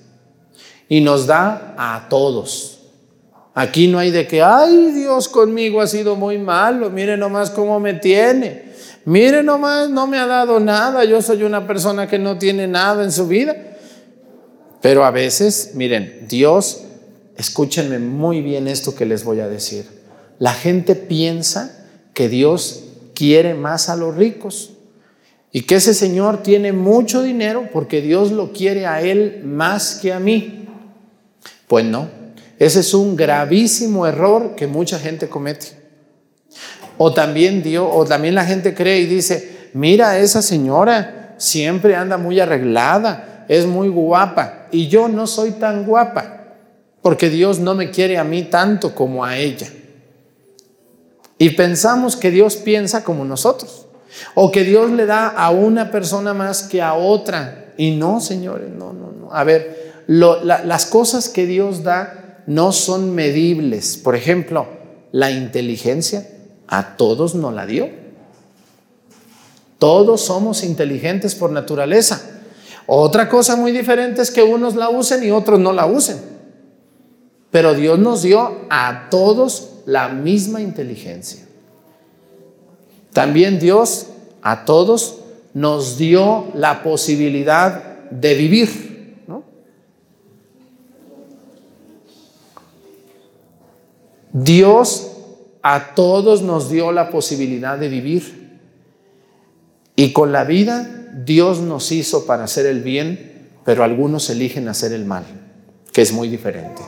y 0.89 0.99
nos 0.99 1.25
da 1.25 1.73
a 1.77 2.09
todos. 2.09 2.70
Aquí 3.53 3.87
no 3.87 3.99
hay 3.99 4.11
de 4.11 4.27
que, 4.27 4.41
ay, 4.41 4.91
Dios 4.91 5.27
conmigo 5.27 5.81
ha 5.81 5.87
sido 5.87 6.15
muy 6.15 6.37
malo, 6.37 6.89
mire 6.89 7.17
nomás 7.17 7.49
cómo 7.49 7.79
me 7.79 7.93
tiene. 7.95 8.71
Mire 9.03 9.43
nomás, 9.43 9.89
no 9.89 10.07
me 10.07 10.19
ha 10.19 10.25
dado 10.25 10.59
nada, 10.59 11.03
yo 11.03 11.21
soy 11.21 11.43
una 11.43 11.67
persona 11.67 12.07
que 12.07 12.19
no 12.19 12.37
tiene 12.37 12.67
nada 12.67 13.03
en 13.03 13.11
su 13.11 13.27
vida. 13.27 13.55
Pero 14.81 15.03
a 15.03 15.11
veces, 15.11 15.71
miren, 15.73 16.27
Dios, 16.29 16.83
escúchenme 17.35 17.99
muy 17.99 18.41
bien 18.41 18.67
esto 18.67 18.95
que 18.95 19.05
les 19.05 19.23
voy 19.23 19.39
a 19.39 19.47
decir. 19.47 19.85
La 20.39 20.53
gente 20.53 20.95
piensa 20.95 21.87
que 22.13 22.29
Dios 22.29 22.83
quiere 23.13 23.53
más 23.53 23.89
a 23.89 23.95
los 23.95 24.15
ricos 24.15 24.71
y 25.51 25.63
que 25.63 25.75
ese 25.75 25.93
Señor 25.93 26.41
tiene 26.41 26.71
mucho 26.71 27.21
dinero 27.21 27.69
porque 27.73 28.01
Dios 28.01 28.31
lo 28.31 28.53
quiere 28.53 28.85
a 28.87 29.01
Él 29.01 29.41
más 29.43 29.99
que 30.01 30.13
a 30.13 30.19
mí. 30.19 30.67
Pues 31.67 31.85
no. 31.85 32.20
Ese 32.61 32.81
es 32.81 32.93
un 32.93 33.15
gravísimo 33.15 34.05
error 34.05 34.53
que 34.53 34.67
mucha 34.67 34.99
gente 34.99 35.27
comete. 35.27 35.69
O 36.99 37.11
también 37.11 37.63
Dios, 37.63 37.89
o 37.91 38.05
también 38.05 38.35
la 38.35 38.45
gente 38.45 38.75
cree 38.75 38.99
y 38.99 39.07
dice, 39.07 39.71
mira, 39.73 40.19
esa 40.19 40.43
señora 40.43 41.33
siempre 41.39 41.95
anda 41.95 42.17
muy 42.17 42.39
arreglada, 42.39 43.45
es 43.49 43.65
muy 43.65 43.89
guapa 43.89 44.67
y 44.71 44.89
yo 44.89 45.07
no 45.07 45.25
soy 45.25 45.53
tan 45.53 45.87
guapa 45.87 46.53
porque 47.01 47.31
Dios 47.31 47.57
no 47.57 47.73
me 47.73 47.89
quiere 47.89 48.19
a 48.19 48.23
mí 48.23 48.43
tanto 48.43 48.93
como 48.93 49.25
a 49.25 49.39
ella. 49.39 49.67
Y 51.39 51.49
pensamos 51.49 52.15
que 52.15 52.29
Dios 52.29 52.57
piensa 52.57 53.03
como 53.03 53.25
nosotros 53.25 53.87
o 54.35 54.51
que 54.51 54.63
Dios 54.63 54.91
le 54.91 55.07
da 55.07 55.29
a 55.29 55.49
una 55.49 55.89
persona 55.89 56.35
más 56.35 56.61
que 56.61 56.79
a 56.83 56.93
otra. 56.93 57.73
Y 57.75 57.95
no, 57.95 58.21
señores, 58.21 58.69
no, 58.69 58.93
no, 58.93 59.11
no. 59.11 59.33
A 59.33 59.43
ver, 59.43 60.03
las 60.05 60.85
cosas 60.85 61.27
que 61.27 61.47
Dios 61.47 61.81
da 61.81 62.20
no 62.51 62.73
son 62.73 63.15
medibles. 63.15 63.95
Por 63.95 64.13
ejemplo, 64.13 64.67
la 65.13 65.31
inteligencia 65.31 66.27
a 66.67 66.97
todos 66.97 67.33
no 67.33 67.49
la 67.49 67.65
dio. 67.65 67.89
Todos 69.79 70.19
somos 70.19 70.61
inteligentes 70.65 71.33
por 71.33 71.51
naturaleza. 71.51 72.21
Otra 72.87 73.29
cosa 73.29 73.55
muy 73.55 73.71
diferente 73.71 74.21
es 74.21 74.31
que 74.31 74.43
unos 74.43 74.75
la 74.75 74.89
usen 74.89 75.23
y 75.23 75.31
otros 75.31 75.61
no 75.61 75.71
la 75.71 75.85
usen. 75.85 76.17
Pero 77.51 77.73
Dios 77.73 77.97
nos 77.97 78.21
dio 78.21 78.65
a 78.69 79.07
todos 79.09 79.69
la 79.85 80.09
misma 80.09 80.59
inteligencia. 80.59 81.45
También 83.13 83.59
Dios 83.59 84.07
a 84.41 84.65
todos 84.65 85.19
nos 85.53 85.97
dio 85.97 86.47
la 86.53 86.83
posibilidad 86.83 88.09
de 88.09 88.35
vivir. 88.35 88.90
Dios 94.33 95.11
a 95.61 95.93
todos 95.93 96.41
nos 96.41 96.69
dio 96.69 96.91
la 96.91 97.09
posibilidad 97.09 97.77
de 97.77 97.89
vivir. 97.89 98.59
Y 99.95 100.13
con 100.13 100.31
la 100.31 100.43
vida 100.43 101.09
Dios 101.25 101.59
nos 101.59 101.91
hizo 101.91 102.25
para 102.25 102.45
hacer 102.45 102.65
el 102.65 102.81
bien, 102.81 103.49
pero 103.65 103.83
algunos 103.83 104.29
eligen 104.29 104.67
hacer 104.67 104.93
el 104.93 105.05
mal, 105.05 105.23
que 105.91 106.01
es 106.01 106.13
muy 106.13 106.29
diferente. 106.29 106.81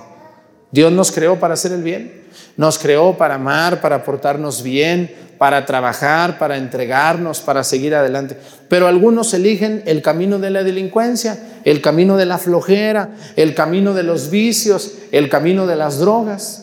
Dios 0.72 0.92
nos 0.92 1.12
creó 1.12 1.40
para 1.40 1.54
hacer 1.54 1.72
el 1.74 1.84
bien, 1.84 2.24
nos 2.58 2.80
creó 2.80 3.16
para 3.18 3.36
amar, 3.36 3.82
para 3.82 4.04
portarnos 4.04 4.64
bien, 4.64 5.14
para 5.38 5.66
trabajar, 5.66 6.40
para 6.40 6.58
entregarnos, 6.58 7.42
para 7.42 7.64
seguir 7.64 7.94
adelante. 7.94 8.38
Pero 8.70 8.88
algunos 8.88 9.34
eligen 9.34 9.84
el 9.86 10.02
camino 10.02 10.40
de 10.40 10.50
la 10.50 10.64
delincuencia, 10.64 11.38
el 11.66 11.82
camino 11.82 12.18
de 12.18 12.26
la 12.26 12.38
flojera, 12.38 13.10
el 13.36 13.54
camino 13.54 13.94
de 13.94 14.04
los 14.04 14.30
vicios, 14.30 14.94
el 15.12 15.30
camino 15.30 15.68
de 15.68 15.76
las 15.76 16.00
drogas. 16.00 16.63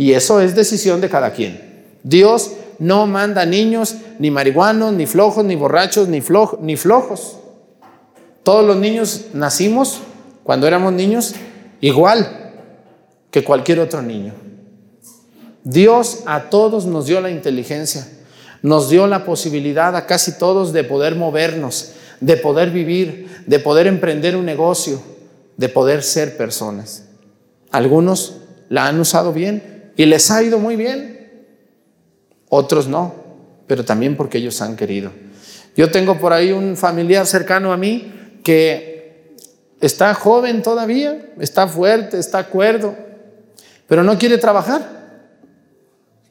Y 0.00 0.14
eso 0.14 0.40
es 0.40 0.54
decisión 0.54 1.02
de 1.02 1.10
cada 1.10 1.34
quien. 1.34 1.60
Dios 2.04 2.52
no 2.78 3.06
manda 3.06 3.44
niños 3.44 3.96
ni 4.18 4.30
marihuanos, 4.30 4.94
ni 4.94 5.04
flojos, 5.04 5.44
ni 5.44 5.56
borrachos, 5.56 6.08
ni, 6.08 6.22
ni 6.62 6.76
flojos. 6.78 7.36
Todos 8.42 8.66
los 8.66 8.78
niños 8.78 9.26
nacimos, 9.34 10.00
cuando 10.42 10.66
éramos 10.66 10.94
niños, 10.94 11.34
igual 11.82 12.54
que 13.30 13.44
cualquier 13.44 13.78
otro 13.78 14.00
niño. 14.00 14.32
Dios 15.64 16.20
a 16.24 16.48
todos 16.48 16.86
nos 16.86 17.04
dio 17.04 17.20
la 17.20 17.30
inteligencia, 17.30 18.08
nos 18.62 18.88
dio 18.88 19.06
la 19.06 19.26
posibilidad 19.26 19.94
a 19.94 20.06
casi 20.06 20.38
todos 20.38 20.72
de 20.72 20.82
poder 20.82 21.14
movernos, 21.14 21.92
de 22.20 22.38
poder 22.38 22.70
vivir, 22.70 23.44
de 23.46 23.58
poder 23.58 23.86
emprender 23.86 24.34
un 24.34 24.46
negocio, 24.46 25.02
de 25.58 25.68
poder 25.68 26.02
ser 26.02 26.38
personas. 26.38 27.04
Algunos 27.70 28.38
la 28.70 28.86
han 28.86 28.98
usado 28.98 29.34
bien 29.34 29.79
y 30.00 30.06
les 30.06 30.30
ha 30.30 30.42
ido 30.42 30.58
muy 30.58 30.76
bien, 30.76 31.44
otros 32.48 32.88
no, 32.88 33.12
pero 33.66 33.84
también 33.84 34.16
porque 34.16 34.38
ellos 34.38 34.62
han 34.62 34.74
querido. 34.74 35.10
Yo 35.76 35.90
tengo 35.90 36.18
por 36.18 36.32
ahí 36.32 36.52
un 36.52 36.74
familiar 36.74 37.26
cercano 37.26 37.70
a 37.70 37.76
mí 37.76 38.10
que 38.42 39.36
está 39.78 40.14
joven 40.14 40.62
todavía, 40.62 41.32
está 41.38 41.68
fuerte, 41.68 42.18
está 42.18 42.44
cuerdo, 42.44 42.96
pero 43.88 44.02
no 44.02 44.16
quiere 44.16 44.38
trabajar. 44.38 45.20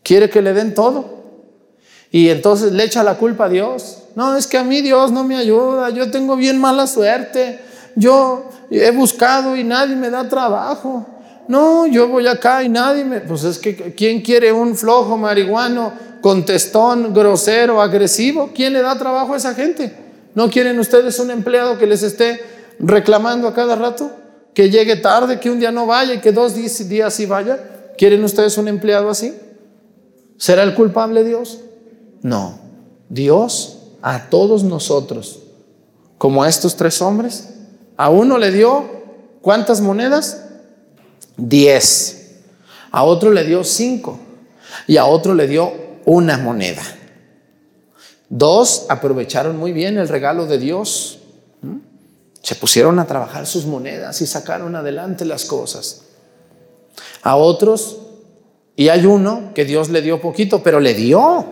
Quiere 0.02 0.32
que 0.32 0.42
le 0.42 0.54
den 0.54 0.74
todo. 0.74 1.26
Y 2.10 2.30
entonces 2.30 2.72
le 2.72 2.86
echa 2.86 3.04
la 3.04 3.18
culpa 3.20 3.46
a 3.46 3.50
Dios. 3.50 4.06
No, 4.16 4.36
es 4.36 4.48
que 4.48 4.58
a 4.58 4.64
mí 4.64 4.82
Dios 4.82 5.12
no 5.12 5.24
me 5.24 5.36
ayuda. 5.36 5.92
Yo 5.92 6.10
tengo 6.10 6.36
bien 6.36 6.60
mala 6.60 6.88
suerte. 6.88 7.60
Yo 7.96 8.50
he 8.72 8.90
buscado 8.90 9.56
y 9.56 9.64
nadie 9.64 9.96
me 9.96 10.10
da 10.10 10.28
trabajo. 10.28 11.06
No, 11.50 11.86
yo 11.86 12.08
voy 12.08 12.28
acá 12.28 12.64
y 12.64 12.70
nadie 12.70 13.04
me... 13.04 13.20
Pues 13.20 13.44
es 13.44 13.60
que 13.60 13.94
¿quién 13.94 14.22
quiere 14.22 14.54
un 14.54 14.78
flojo 14.78 15.18
marihuano, 15.18 15.92
contestón, 16.22 17.14
grosero, 17.14 17.82
agresivo? 17.82 18.52
¿Quién 18.56 18.72
le 18.72 18.82
da 18.82 18.98
trabajo 18.98 19.34
a 19.34 19.38
esa 19.38 19.54
gente? 19.54 19.94
¿No 20.34 20.50
quieren 20.50 20.80
ustedes 20.80 21.20
un 21.20 21.30
empleado 21.30 21.78
que 21.78 21.88
les 21.88 22.04
esté 22.04 22.40
reclamando 22.80 23.50
a 23.50 23.54
cada 23.54 23.76
rato? 23.76 24.10
que 24.54 24.70
llegue 24.70 24.98
tarde, 24.98 25.40
que 25.40 25.50
un 25.50 25.60
día 25.60 25.72
no 25.72 25.86
vaya 25.86 26.16
y 26.16 26.20
que 26.20 26.34
dos 26.34 26.54
días 26.54 27.14
sí 27.14 27.26
vaya. 27.26 27.94
¿Quieren 27.98 28.22
ustedes 28.26 28.58
un 28.58 28.68
empleado 28.68 29.10
así? 29.10 29.34
¿Será 30.38 30.64
el 30.64 30.76
culpable 30.76 31.24
Dios? 31.24 31.62
No. 32.22 32.60
Dios 33.08 33.78
a 34.02 34.30
todos 34.30 34.66
nosotros, 34.66 35.44
como 36.18 36.44
a 36.44 36.50
estos 36.50 36.76
tres 36.76 37.02
hombres, 37.02 37.54
a 37.96 38.10
uno 38.10 38.38
le 38.38 38.52
dio 38.52 38.84
¿cuántas 39.42 39.80
monedas? 39.80 40.49
Diez. 41.40 42.42
A 42.92 43.04
otro 43.04 43.32
le 43.32 43.44
dio 43.44 43.64
cinco 43.64 44.20
y 44.88 44.98
a 44.98 45.06
otro 45.06 45.34
le 45.34 45.48
dio 45.48 45.72
una 46.06 46.38
moneda. 46.38 46.84
Dos 48.30 48.86
aprovecharon 48.90 49.58
muy 49.58 49.72
bien 49.72 49.98
el 49.98 50.08
regalo 50.08 50.46
de 50.46 50.58
Dios 50.60 51.20
se 52.42 52.56
pusieron 52.56 53.00
a 53.00 53.06
trabajar 53.06 53.46
sus 53.46 53.66
monedas 53.66 54.22
y 54.22 54.26
sacaron 54.26 54.76
adelante 54.76 55.26
las 55.26 55.46
cosas. 55.46 56.04
A 57.22 57.36
otros, 57.36 58.00
y 58.76 58.90
hay 58.90 59.06
uno 59.06 59.52
que 59.54 59.66
Dios 59.66 59.90
le 59.90 60.02
dio 60.02 60.22
poquito, 60.22 60.64
pero 60.64 60.80
le 60.80 60.94
dio. 60.94 61.46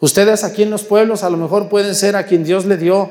Ustedes 0.00 0.44
aquí 0.44 0.62
en 0.62 0.70
los 0.70 0.82
pueblos 0.82 1.22
a 1.22 1.30
lo 1.30 1.36
mejor 1.36 1.68
pueden 1.68 1.94
ser 1.94 2.16
a 2.16 2.26
quien 2.26 2.44
Dios 2.44 2.66
le 2.66 2.76
dio 2.76 3.08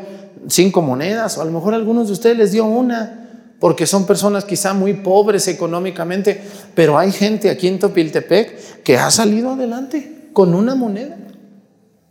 cinco 0.47 0.81
monedas, 0.81 1.37
o 1.37 1.41
a 1.41 1.45
lo 1.45 1.51
mejor 1.51 1.73
algunos 1.73 2.07
de 2.07 2.13
ustedes 2.13 2.37
les 2.37 2.51
dio 2.51 2.65
una, 2.65 3.24
porque 3.59 3.87
son 3.87 4.05
personas 4.05 4.45
quizá 4.45 4.73
muy 4.73 4.93
pobres 4.93 5.47
económicamente, 5.47 6.41
pero 6.73 6.97
hay 6.97 7.11
gente 7.11 7.49
aquí 7.49 7.67
en 7.67 7.79
Topiltepec 7.79 8.83
que 8.83 8.97
ha 8.97 9.09
salido 9.11 9.51
adelante 9.51 10.29
con 10.33 10.53
una 10.53 10.75
moneda. 10.75 11.17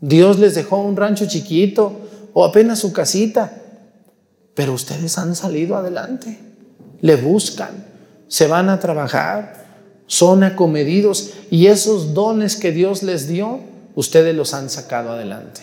Dios 0.00 0.38
les 0.38 0.54
dejó 0.54 0.82
un 0.82 0.96
rancho 0.96 1.26
chiquito 1.26 2.00
o 2.32 2.44
apenas 2.44 2.78
su 2.78 2.92
casita 2.92 3.60
pero 4.54 4.72
ustedes 4.72 5.18
han 5.18 5.34
salido 5.34 5.76
adelante, 5.76 6.38
le 7.00 7.16
buscan, 7.16 7.84
se 8.28 8.46
van 8.46 8.68
a 8.68 8.78
trabajar, 8.78 9.64
son 10.06 10.44
acomedidos 10.44 11.32
y 11.50 11.66
esos 11.66 12.14
dones 12.14 12.56
que 12.56 12.72
Dios 12.72 13.02
les 13.02 13.26
dio, 13.26 13.60
ustedes 13.96 14.34
los 14.34 14.54
han 14.54 14.70
sacado 14.70 15.10
adelante. 15.10 15.62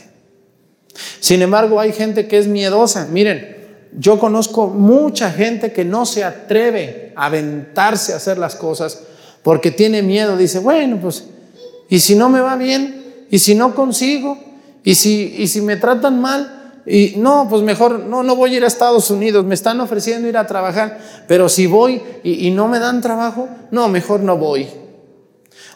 Sin 1.22 1.42
embargo, 1.42 1.80
hay 1.80 1.94
gente 1.94 2.28
que 2.28 2.38
es 2.38 2.48
miedosa. 2.48 3.08
Miren, 3.10 3.61
yo 3.98 4.20
conozco 4.20 4.68
mucha 4.68 5.32
gente 5.32 5.72
que 5.74 5.84
no 5.86 6.06
se 6.06 6.24
atreve 6.24 7.14
a 7.16 7.26
aventarse 7.26 8.14
a 8.14 8.18
hacer 8.18 8.38
las 8.38 8.56
cosas 8.56 9.04
porque 9.44 9.72
tiene 9.72 10.02
miedo. 10.02 10.38
Dice, 10.38 10.60
bueno, 10.60 11.00
pues, 11.02 11.26
¿y 11.90 12.00
si 12.00 12.16
no 12.16 12.30
me 12.30 12.42
va 12.42 12.56
bien? 12.56 13.26
¿Y 13.30 13.40
si 13.40 13.56
no 13.56 13.76
consigo? 13.76 14.38
¿Y 14.84 14.96
si, 14.96 15.36
y 15.38 15.48
si 15.48 15.62
me 15.62 15.76
tratan 15.76 16.22
mal? 16.22 16.82
Y 16.86 17.16
no, 17.18 17.48
pues 17.50 17.62
mejor, 17.62 18.00
no, 18.00 18.24
no 18.24 18.36
voy 18.36 18.54
a 18.54 18.58
ir 18.58 18.64
a 18.64 18.68
Estados 18.68 19.12
Unidos, 19.12 19.46
me 19.46 19.54
están 19.54 19.80
ofreciendo 19.82 20.28
ir 20.28 20.36
a 20.36 20.48
trabajar, 20.48 20.98
pero 21.28 21.48
si 21.48 21.68
voy 21.68 22.02
y, 22.24 22.48
y 22.48 22.52
no 22.52 22.68
me 22.68 22.80
dan 22.80 23.02
trabajo, 23.02 23.48
no, 23.70 23.88
mejor 23.88 24.22
no 24.22 24.38
voy. 24.38 24.68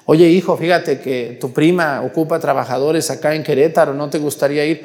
Oye, 0.06 0.28
hijo, 0.30 0.58
fíjate 0.58 0.99
que 0.99 1.38
tu 1.39 1.51
prima 1.51 2.01
ocupa 2.01 2.39
trabajadores 2.39 3.12
acá 3.12 3.36
en 3.36 3.43
Querétaro, 3.43 3.93
¿no 3.93 4.10
te 4.10 4.17
gustaría 4.17 4.65
ir? 4.65 4.84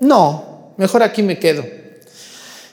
No, 0.00 0.74
mejor 0.76 1.02
aquí 1.02 1.22
me 1.22 1.38
quedo. 1.38 1.64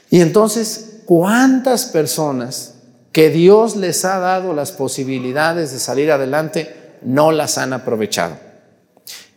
Y 0.10 0.22
entonces, 0.22 1.02
¿cuántas 1.06 1.86
personas 1.86 2.76
que 3.12 3.30
Dios 3.30 3.76
les 3.76 4.06
ha 4.06 4.20
dado 4.20 4.54
las 4.54 4.72
posibilidades 4.72 5.72
de 5.72 5.80
salir 5.80 6.12
adelante 6.12 6.76
no 7.02 7.32
las 7.32 7.58
han 7.58 7.74
aprovechado? 7.74 8.38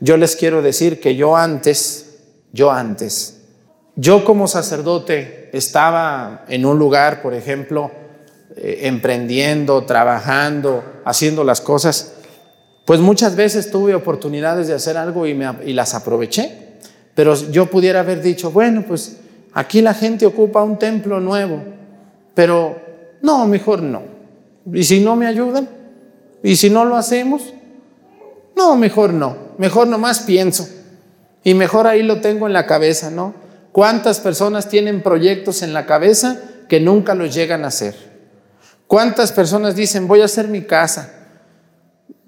Yo 0.00 0.16
les 0.16 0.36
quiero 0.36 0.62
decir 0.62 1.00
que 1.00 1.16
yo 1.16 1.36
antes 1.36 2.12
yo 2.52 2.70
antes. 2.70 3.40
Yo 3.96 4.24
como 4.24 4.46
sacerdote 4.46 5.50
estaba 5.52 6.44
en 6.48 6.64
un 6.64 6.78
lugar, 6.78 7.22
por 7.22 7.34
ejemplo, 7.34 7.90
eh, 8.56 8.80
emprendiendo, 8.82 9.84
trabajando, 9.84 10.84
haciendo 11.04 11.44
las 11.44 11.60
cosas, 11.60 12.12
pues 12.86 13.00
muchas 13.00 13.36
veces 13.36 13.70
tuve 13.70 13.94
oportunidades 13.94 14.68
de 14.68 14.74
hacer 14.74 14.96
algo 14.96 15.26
y, 15.26 15.38
y 15.64 15.72
las 15.72 15.94
aproveché. 15.94 16.58
Pero 17.14 17.34
yo 17.50 17.66
pudiera 17.66 18.00
haber 18.00 18.22
dicho, 18.22 18.50
bueno, 18.50 18.84
pues 18.86 19.18
aquí 19.52 19.82
la 19.82 19.94
gente 19.94 20.26
ocupa 20.26 20.62
un 20.62 20.78
templo 20.78 21.20
nuevo, 21.20 21.62
pero 22.34 22.80
no, 23.20 23.46
mejor 23.46 23.82
no. 23.82 24.02
¿Y 24.72 24.84
si 24.84 25.00
no 25.00 25.16
me 25.16 25.26
ayudan? 25.26 25.68
¿Y 26.42 26.56
si 26.56 26.70
no 26.70 26.84
lo 26.84 26.96
hacemos? 26.96 27.52
No, 28.56 28.76
mejor 28.76 29.12
no. 29.12 29.36
Mejor 29.58 29.86
nomás 29.86 30.20
pienso. 30.20 30.68
Y 31.44 31.54
mejor 31.54 31.86
ahí 31.86 32.02
lo 32.02 32.20
tengo 32.20 32.46
en 32.46 32.52
la 32.52 32.66
cabeza, 32.66 33.10
¿no? 33.10 33.34
¿Cuántas 33.72 34.20
personas 34.20 34.68
tienen 34.68 35.02
proyectos 35.02 35.62
en 35.62 35.72
la 35.72 35.86
cabeza 35.86 36.38
que 36.68 36.80
nunca 36.80 37.14
los 37.14 37.34
llegan 37.34 37.64
a 37.64 37.68
hacer? 37.68 37.94
¿Cuántas 38.86 39.32
personas 39.32 39.74
dicen, 39.74 40.06
voy 40.06 40.20
a 40.20 40.26
hacer 40.26 40.48
mi 40.48 40.62
casa, 40.62 41.10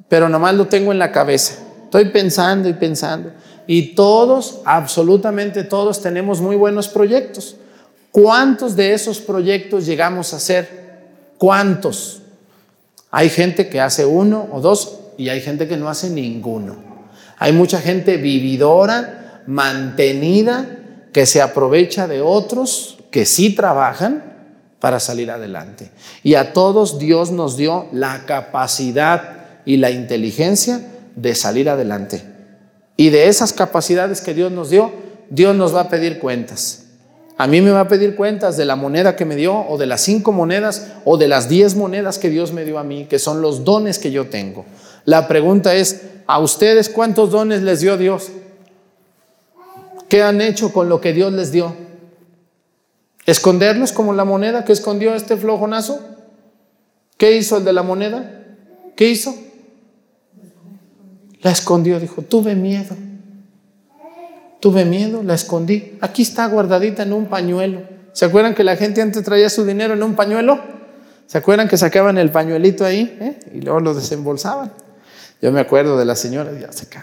pero 0.08 0.28
nomás 0.28 0.54
lo 0.54 0.66
tengo 0.66 0.92
en 0.92 0.98
la 0.98 1.12
cabeza? 1.12 1.56
Estoy 1.84 2.06
pensando 2.06 2.68
y 2.68 2.72
pensando. 2.72 3.32
Y 3.66 3.94
todos, 3.94 4.60
absolutamente 4.64 5.64
todos, 5.64 6.02
tenemos 6.02 6.40
muy 6.40 6.56
buenos 6.56 6.88
proyectos. 6.88 7.56
¿Cuántos 8.10 8.76
de 8.76 8.92
esos 8.92 9.18
proyectos 9.18 9.86
llegamos 9.86 10.32
a 10.32 10.36
hacer? 10.36 10.84
¿Cuántos? 11.38 12.20
Hay 13.10 13.28
gente 13.28 13.68
que 13.68 13.80
hace 13.80 14.04
uno 14.04 14.48
o 14.52 14.60
dos 14.60 14.98
y 15.16 15.28
hay 15.28 15.40
gente 15.40 15.66
que 15.66 15.76
no 15.76 15.88
hace 15.88 16.10
ninguno. 16.10 16.76
Hay 17.38 17.52
mucha 17.52 17.80
gente 17.80 18.16
vividora, 18.16 19.42
mantenida, 19.46 20.78
que 21.12 21.26
se 21.26 21.40
aprovecha 21.40 22.08
de 22.08 22.20
otros 22.20 22.98
que 23.10 23.24
sí 23.24 23.54
trabajan 23.54 24.34
para 24.80 25.00
salir 25.00 25.30
adelante. 25.30 25.90
Y 26.22 26.34
a 26.34 26.52
todos 26.52 26.98
Dios 26.98 27.30
nos 27.30 27.56
dio 27.56 27.86
la 27.92 28.26
capacidad 28.26 29.62
y 29.64 29.76
la 29.76 29.90
inteligencia 29.90 30.80
de 31.16 31.34
salir 31.34 31.70
adelante. 31.70 32.33
Y 32.96 33.10
de 33.10 33.28
esas 33.28 33.52
capacidades 33.52 34.20
que 34.20 34.34
Dios 34.34 34.52
nos 34.52 34.70
dio, 34.70 34.92
Dios 35.30 35.54
nos 35.56 35.74
va 35.74 35.82
a 35.82 35.88
pedir 35.88 36.18
cuentas. 36.18 36.84
A 37.36 37.48
mí 37.48 37.60
me 37.60 37.72
va 37.72 37.80
a 37.80 37.88
pedir 37.88 38.14
cuentas 38.14 38.56
de 38.56 38.64
la 38.64 38.76
moneda 38.76 39.16
que 39.16 39.24
me 39.24 39.34
dio, 39.34 39.66
o 39.68 39.76
de 39.76 39.86
las 39.86 40.02
cinco 40.02 40.30
monedas, 40.30 40.92
o 41.04 41.16
de 41.16 41.26
las 41.26 41.48
diez 41.48 41.74
monedas 41.74 42.18
que 42.18 42.30
Dios 42.30 42.52
me 42.52 42.64
dio 42.64 42.78
a 42.78 42.84
mí, 42.84 43.06
que 43.06 43.18
son 43.18 43.42
los 43.42 43.64
dones 43.64 43.98
que 43.98 44.12
yo 44.12 44.28
tengo. 44.28 44.64
La 45.04 45.26
pregunta 45.26 45.74
es, 45.74 46.02
¿a 46.26 46.38
ustedes 46.38 46.88
cuántos 46.88 47.30
dones 47.30 47.62
les 47.62 47.80
dio 47.80 47.96
Dios? 47.96 48.30
¿Qué 50.08 50.22
han 50.22 50.40
hecho 50.40 50.72
con 50.72 50.88
lo 50.88 51.00
que 51.00 51.12
Dios 51.12 51.32
les 51.32 51.50
dio? 51.50 51.74
¿Esconderlos 53.26 53.90
como 53.90 54.12
la 54.12 54.24
moneda 54.24 54.64
que 54.64 54.72
escondió 54.72 55.14
este 55.14 55.36
flojonazo? 55.36 56.00
¿Qué 57.16 57.36
hizo 57.36 57.56
el 57.56 57.64
de 57.64 57.72
la 57.72 57.82
moneda? 57.82 58.44
¿Qué 58.96 59.08
hizo? 59.08 59.34
La 61.44 61.50
escondió, 61.50 62.00
dijo, 62.00 62.22
tuve 62.22 62.54
miedo. 62.54 62.96
Tuve 64.60 64.86
miedo, 64.86 65.22
la 65.22 65.34
escondí. 65.34 65.98
Aquí 66.00 66.22
está 66.22 66.46
guardadita 66.46 67.02
en 67.02 67.12
un 67.12 67.26
pañuelo. 67.26 67.82
¿Se 68.14 68.24
acuerdan 68.24 68.54
que 68.54 68.64
la 68.64 68.76
gente 68.76 69.02
antes 69.02 69.22
traía 69.22 69.50
su 69.50 69.66
dinero 69.66 69.92
en 69.92 70.02
un 70.02 70.14
pañuelo? 70.14 70.58
¿Se 71.26 71.36
acuerdan 71.36 71.68
que 71.68 71.76
sacaban 71.76 72.16
el 72.16 72.30
pañuelito 72.30 72.86
ahí 72.86 73.18
eh? 73.20 73.40
y 73.52 73.60
luego 73.60 73.80
lo 73.80 73.92
desembolsaban? 73.92 74.72
Yo 75.42 75.52
me 75.52 75.60
acuerdo 75.60 75.98
de 75.98 76.06
la 76.06 76.16
señora, 76.16 76.50
ya 76.58 76.72
se 76.72 76.88
cae. 76.88 77.02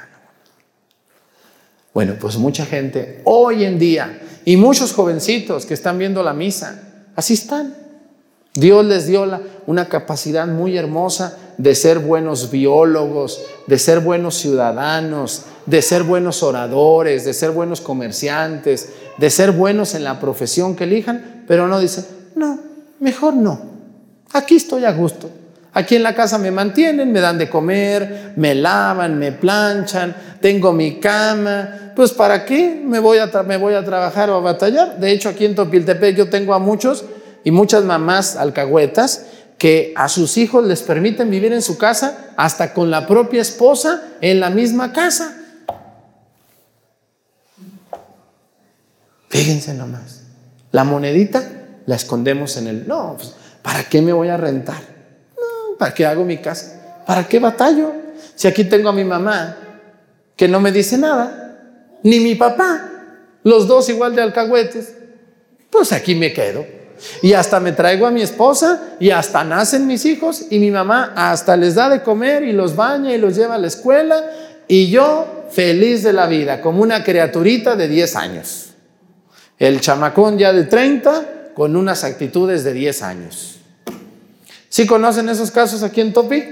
Bueno, 1.94 2.16
pues 2.20 2.38
mucha 2.38 2.66
gente 2.66 3.22
hoy 3.26 3.64
en 3.64 3.78
día 3.78 4.22
y 4.44 4.58
muchos 4.58 4.92
jovencitos 4.94 5.68
que 5.68 5.76
están 5.76 6.00
viendo 6.00 6.24
la 6.24 6.34
misa, 6.34 6.82
así 7.16 7.36
están. 7.36 7.76
Dios 8.56 8.84
les 8.86 9.06
dio 9.06 9.28
la, 9.28 9.40
una 9.68 9.88
capacidad 9.88 10.48
muy 10.48 10.78
hermosa 10.78 11.38
de 11.62 11.76
ser 11.76 12.00
buenos 12.00 12.50
biólogos, 12.50 13.44
de 13.68 13.78
ser 13.78 14.00
buenos 14.00 14.36
ciudadanos, 14.36 15.44
de 15.68 15.82
ser 15.84 16.02
buenos 16.02 16.42
oradores, 16.42 17.24
de 17.24 17.34
ser 17.36 17.52
buenos 17.52 17.82
comerciantes, 17.82 18.90
de 19.18 19.30
ser 19.30 19.52
buenos 19.52 19.94
en 19.94 20.04
la 20.04 20.20
profesión 20.20 20.76
que 20.76 20.86
elijan, 20.86 21.44
pero 21.48 21.68
no 21.68 21.80
dicen, 21.80 22.06
no, 22.36 22.60
mejor 23.00 23.36
no. 23.36 23.62
Aquí 24.34 24.56
estoy 24.56 24.86
a 24.86 24.92
gusto. 24.92 25.30
Aquí 25.74 25.96
en 25.96 26.04
la 26.04 26.16
casa 26.16 26.40
me 26.40 26.50
mantienen, 26.50 27.12
me 27.12 27.22
dan 27.22 27.38
de 27.38 27.48
comer, 27.48 28.34
me 28.36 28.56
lavan, 28.56 29.20
me 29.20 29.32
planchan, 29.32 30.16
tengo 30.42 30.74
mi 30.74 31.00
cama. 31.00 31.94
Pues 31.96 32.12
¿para 32.12 32.44
qué 32.44 32.82
me 32.84 32.98
voy 32.98 33.20
a, 33.20 33.28
me 33.44 33.58
voy 33.58 33.76
a 33.76 33.86
trabajar 33.86 34.32
o 34.32 34.36
a 34.36 34.40
batallar? 34.40 35.00
De 35.00 35.12
hecho, 35.12 35.30
aquí 35.30 35.46
en 35.46 35.54
Topiltepec 35.54 36.16
yo 36.16 36.28
tengo 36.28 36.56
a 36.56 36.60
muchos 36.60 37.06
y 37.44 37.52
muchas 37.52 37.84
mamás 37.84 38.36
alcahuetas 38.36 39.28
que 39.62 39.94
a 39.96 40.10
sus 40.10 40.38
hijos 40.38 40.66
les 40.66 40.82
permiten 40.82 41.30
vivir 41.30 41.54
en 41.54 41.62
su 41.62 41.78
casa 41.78 42.32
hasta 42.36 42.74
con 42.74 42.90
la 42.90 43.06
propia 43.06 43.44
esposa 43.44 44.02
en 44.20 44.40
la 44.40 44.50
misma 44.50 44.92
casa. 44.92 45.38
Fíjense 49.30 49.76
nomás. 49.76 50.24
La 50.72 50.84
monedita 50.84 51.48
la 51.86 51.96
escondemos 51.96 52.58
en 52.58 52.70
el... 52.70 52.88
No, 52.88 53.14
pues, 53.16 53.36
¿para 53.62 53.84
qué 53.84 54.02
me 54.02 54.12
voy 54.14 54.30
a 54.30 54.38
rentar? 54.38 54.82
No, 55.38 55.78
¿Para 55.78 55.94
qué 55.94 56.08
hago 56.08 56.26
mi 56.26 56.40
casa? 56.40 57.04
¿Para 57.06 57.28
qué 57.28 57.38
batallo? 57.38 57.94
Si 58.34 58.48
aquí 58.48 58.64
tengo 58.64 58.90
a 58.90 58.94
mi 58.94 59.04
mamá 59.04 59.58
que 60.36 60.48
no 60.48 60.60
me 60.60 60.72
dice 60.72 60.98
nada, 60.98 61.60
ni 62.02 62.20
mi 62.20 62.34
papá, 62.34 62.90
los 63.44 63.68
dos 63.68 63.90
igual 63.90 64.16
de 64.16 64.24
alcahuetes, 64.24 64.96
pues 65.70 65.92
aquí 65.92 66.16
me 66.16 66.34
quedo. 66.34 66.81
Y 67.22 67.34
hasta 67.34 67.60
me 67.60 67.72
traigo 67.72 68.06
a 68.06 68.12
mi 68.12 68.22
esposa 68.22 68.96
y 69.00 69.10
hasta 69.10 69.44
nacen 69.44 69.88
mis 69.88 70.06
hijos 70.06 70.46
y 70.50 70.60
mi 70.60 70.72
mamá 70.72 71.14
hasta 71.16 71.58
les 71.58 71.76
da 71.76 71.90
de 71.90 72.02
comer 72.02 72.44
y 72.44 72.52
los 72.52 72.76
baña 72.76 73.14
y 73.14 73.18
los 73.18 73.36
lleva 73.36 73.56
a 73.56 73.58
la 73.58 73.68
escuela 73.68 74.24
y 74.68 74.90
yo 74.90 75.46
feliz 75.52 76.04
de 76.04 76.14
la 76.14 76.28
vida, 76.28 76.62
como 76.62 76.82
una 76.82 77.04
criaturita 77.04 77.76
de 77.76 77.88
10 77.88 78.16
años. 78.16 78.70
El 79.60 79.82
chamacón 79.82 80.38
ya 80.38 80.54
de 80.54 80.64
30 80.64 81.52
con 81.54 81.76
unas 81.76 82.04
actitudes 82.04 82.64
de 82.64 82.74
10 82.74 83.02
años. 83.04 83.60
¿Sí 84.70 84.88
conocen 84.88 85.28
esos 85.28 85.52
casos 85.52 85.84
aquí 85.84 86.02
en 86.02 86.14
Topi? 86.14 86.44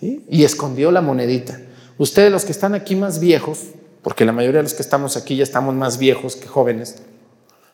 Y 0.00 0.44
escondió 0.44 0.90
la 0.90 1.00
monedita. 1.00 1.58
Ustedes 1.98 2.30
los 2.30 2.44
que 2.44 2.52
están 2.52 2.74
aquí 2.74 2.94
más 2.94 3.18
viejos, 3.20 3.60
porque 4.02 4.26
la 4.26 4.32
mayoría 4.32 4.58
de 4.58 4.64
los 4.64 4.74
que 4.74 4.82
estamos 4.82 5.16
aquí 5.16 5.36
ya 5.36 5.42
estamos 5.42 5.74
más 5.74 5.98
viejos 5.98 6.36
que 6.36 6.46
jóvenes, 6.46 6.96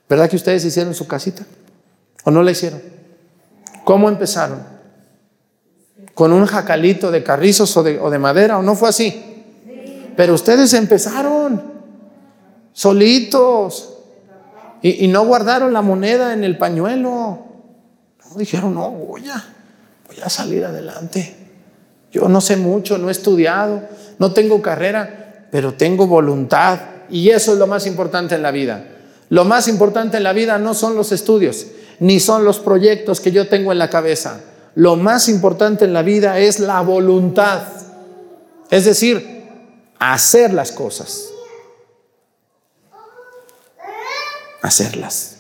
¿verdad 0.09 0.29
que 0.29 0.37
ustedes 0.37 0.65
hicieron 0.65 0.95
su 0.95 1.07
casita? 1.07 1.45
¿O 2.25 2.31
no 2.31 2.43
la 2.43 2.51
hicieron? 2.51 2.81
¿Cómo 3.85 4.09
empezaron? 4.09 4.63
¿Con 6.15 6.33
un 6.33 6.47
jacalito 6.47 7.11
de 7.11 7.23
carrizos 7.23 7.77
o 7.77 7.83
de, 7.83 8.19
madera? 8.19 8.59
¿O 8.59 8.63
no 8.63 8.75
fue 8.75 8.89
así? 8.89 9.23
Pero 10.17 10.35
ustedes 10.35 10.73
empezaron 10.75 11.63
solitos. 12.73 13.89
Y, 14.83 15.07
no 15.09 15.25
guardaron 15.25 15.73
la 15.73 15.83
moneda 15.83 16.33
en 16.33 16.45
el 16.45 16.59
pañuelo. 16.59 17.09
No, 17.11 18.37
dijeron, 18.37 18.75
no, 18.75 18.91
voy 18.91 19.29
a, 19.29 19.43
voy 20.07 20.17
a 20.23 20.29
salir 20.29 20.65
adelante. 20.65 21.37
Yo 22.11 22.29
no 22.29 22.41
sé 22.41 22.57
mucho, 22.57 22.99
no 22.99 23.09
he 23.09 23.13
estudiado, 23.13 23.83
no 24.19 24.33
tengo 24.33 24.61
carrera, 24.61 25.47
pero 25.51 25.75
tengo 25.75 26.07
voluntad. 26.07 26.79
Y 27.09 27.31
eso 27.31 27.53
es 27.53 27.59
lo 27.59 27.67
más 27.67 27.87
importante 27.87 28.35
en 28.35 28.43
la 28.43 28.51
vida. 28.51 28.85
Lo 29.33 29.47
más 29.47 29.67
importante 29.67 30.19
en 30.19 30.25
la 30.25 30.35
vida 30.35 30.59
no 30.59 30.75
son 30.75 30.95
los 30.95 31.11
estudios, 31.11 31.67
ni 32.01 32.21
son 32.21 32.45
los 32.45 32.59
proyectos 32.59 33.19
que 33.19 33.33
yo 33.33 33.49
tengo 33.49 33.73
en 33.73 33.79
la 33.79 33.89
cabeza. 33.89 34.43
Lo 34.75 34.97
más 34.97 35.27
importante 35.27 35.87
en 35.87 35.95
la 35.95 36.03
vida 36.03 36.39
es 36.39 36.61
la 36.61 36.83
voluntad. 36.83 37.63
Es 38.69 38.85
decir, 38.85 39.49
hacer 39.99 40.53
las 40.53 40.71
cosas. 40.71 41.31
hacerlas. 44.61 45.39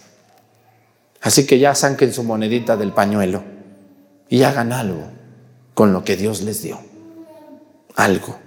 Así 1.20 1.46
que 1.46 1.58
ya 1.58 1.74
saquen 1.74 2.14
su 2.14 2.24
monedita 2.24 2.78
del 2.78 2.92
pañuelo 2.92 3.44
y 4.30 4.42
hagan 4.42 4.72
algo 4.72 5.04
con 5.74 5.92
lo 5.92 6.02
que 6.02 6.16
Dios 6.16 6.40
les 6.40 6.62
dio. 6.62 6.80
Algo. 7.94 8.38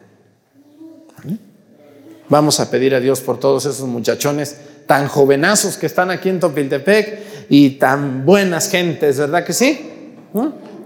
Vamos 2.29 2.59
a 2.59 2.71
pedir 2.71 2.95
a 2.95 2.99
Dios 2.99 3.21
por 3.21 3.39
todos 3.39 3.67
esos 3.67 3.87
muchachones 3.87 4.57
tan 4.85 5.07
jovenazos 5.07 5.77
que 5.77 5.85
están 5.85 6.11
aquí 6.11 6.29
en 6.29 6.39
Topiltepec 6.39 7.47
y 7.49 7.71
tan 7.71 8.25
buenas 8.25 8.69
gentes, 8.69 9.17
¿verdad 9.17 9.43
que 9.43 9.53
sí? 9.53 9.91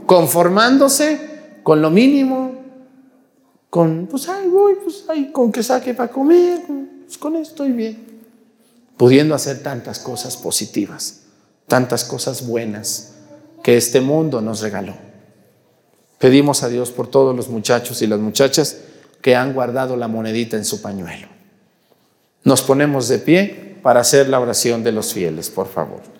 Conformándose 0.05 1.59
con 1.63 1.81
lo 1.81 1.89
mínimo, 1.89 2.55
con, 3.69 4.07
pues 4.07 4.27
ahí 4.29 4.47
voy, 4.47 4.75
pues 4.83 5.05
ahí 5.09 5.31
con 5.31 5.51
que 5.51 5.63
saque 5.63 5.93
para 5.93 6.11
comer, 6.11 6.61
pues 7.05 7.17
con 7.17 7.35
esto 7.35 7.63
estoy 7.63 7.71
bien 7.71 8.09
pudiendo 8.99 9.33
hacer 9.33 9.63
tantas 9.63 9.97
cosas 9.97 10.35
positivas, 10.35 11.21
tantas 11.67 12.03
cosas 12.03 12.45
buenas 12.45 13.13
que 13.63 13.77
este 13.77 14.01
mundo 14.01 14.41
nos 14.41 14.59
regaló. 14.59 14.93
Pedimos 16.17 16.63
a 16.63 16.67
Dios 16.67 16.91
por 16.91 17.07
todos 17.07 17.33
los 17.33 17.47
muchachos 17.47 18.01
y 18.01 18.07
las 18.07 18.19
muchachas 18.19 18.75
que 19.21 19.37
han 19.37 19.53
guardado 19.53 19.95
la 19.95 20.09
monedita 20.09 20.57
en 20.57 20.65
su 20.65 20.81
pañuelo. 20.81 21.29
Nos 22.43 22.61
ponemos 22.61 23.07
de 23.07 23.19
pie 23.19 23.68
para 23.81 24.01
hacer 24.01 24.29
la 24.29 24.39
oración 24.39 24.83
de 24.83 24.91
los 24.91 25.13
fieles, 25.13 25.49
por 25.49 25.67
favor. 25.67 26.18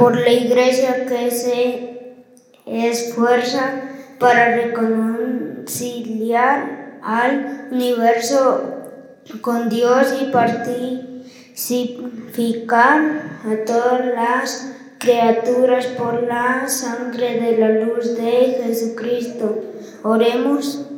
Por 0.00 0.16
la 0.16 0.32
iglesia 0.32 1.06
que 1.06 1.30
se 1.30 2.16
esfuerza 2.64 3.82
para 4.18 4.56
reconciliar 4.56 6.98
al 7.02 7.68
universo 7.70 8.78
con 9.42 9.68
Dios 9.68 10.14
y 10.22 10.32
pacificar 11.52 13.02
a 13.44 13.64
todas 13.66 14.06
las 14.06 14.72
criaturas 14.96 15.84
por 15.86 16.22
la 16.22 16.66
sangre 16.66 17.38
de 17.38 17.58
la 17.58 17.68
luz 17.84 18.16
de 18.16 18.62
Jesucristo. 18.64 19.64
Oremos. 20.02 20.89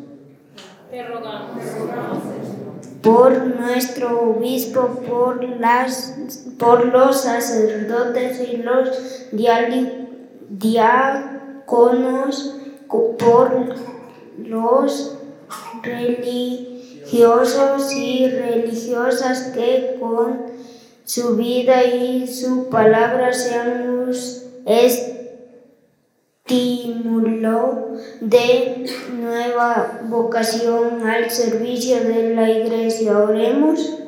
Por 3.02 3.46
nuestro 3.46 4.30
obispo, 4.30 5.00
por, 5.08 5.42
las, 5.58 6.14
por 6.58 6.84
los 6.86 7.22
sacerdotes 7.22 8.40
y 8.48 8.58
los 8.58 8.90
diáconos, 10.50 12.56
por 12.88 13.74
los 14.38 15.18
religiosos 15.82 17.92
y 17.92 18.28
religiosas 18.28 19.50
que 19.54 19.96
con 19.98 20.42
su 21.04 21.36
vida 21.36 21.84
y 21.84 22.28
su 22.28 22.68
palabra 22.68 23.32
sean 23.32 23.90
un 23.90 24.14
estímulo 26.52 27.96
de 28.20 28.84
nueva 29.18 30.00
vocación 30.04 31.06
al 31.06 31.30
servicio 31.30 31.96
de 32.04 32.34
la 32.34 32.50
iglesia. 32.50 33.18
Oremos. 33.18 33.98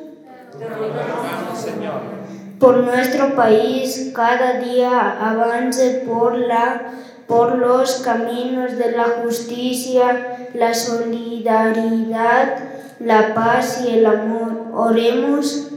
Por 2.59 2.77
nuestro 2.77 3.35
país, 3.35 4.11
cada 4.15 4.59
día 4.59 5.29
avance 5.29 6.03
por, 6.07 6.37
la, 6.37 6.93
por 7.27 7.57
los 7.57 7.95
caminos 7.95 8.77
de 8.77 8.91
la 8.91 9.05
justicia, 9.23 10.49
la 10.53 10.73
solidaridad, 10.73 12.57
la 12.99 13.33
paz 13.33 13.83
y 13.85 13.97
el 13.97 14.05
amor. 14.05 14.67
Oremos 14.73 15.67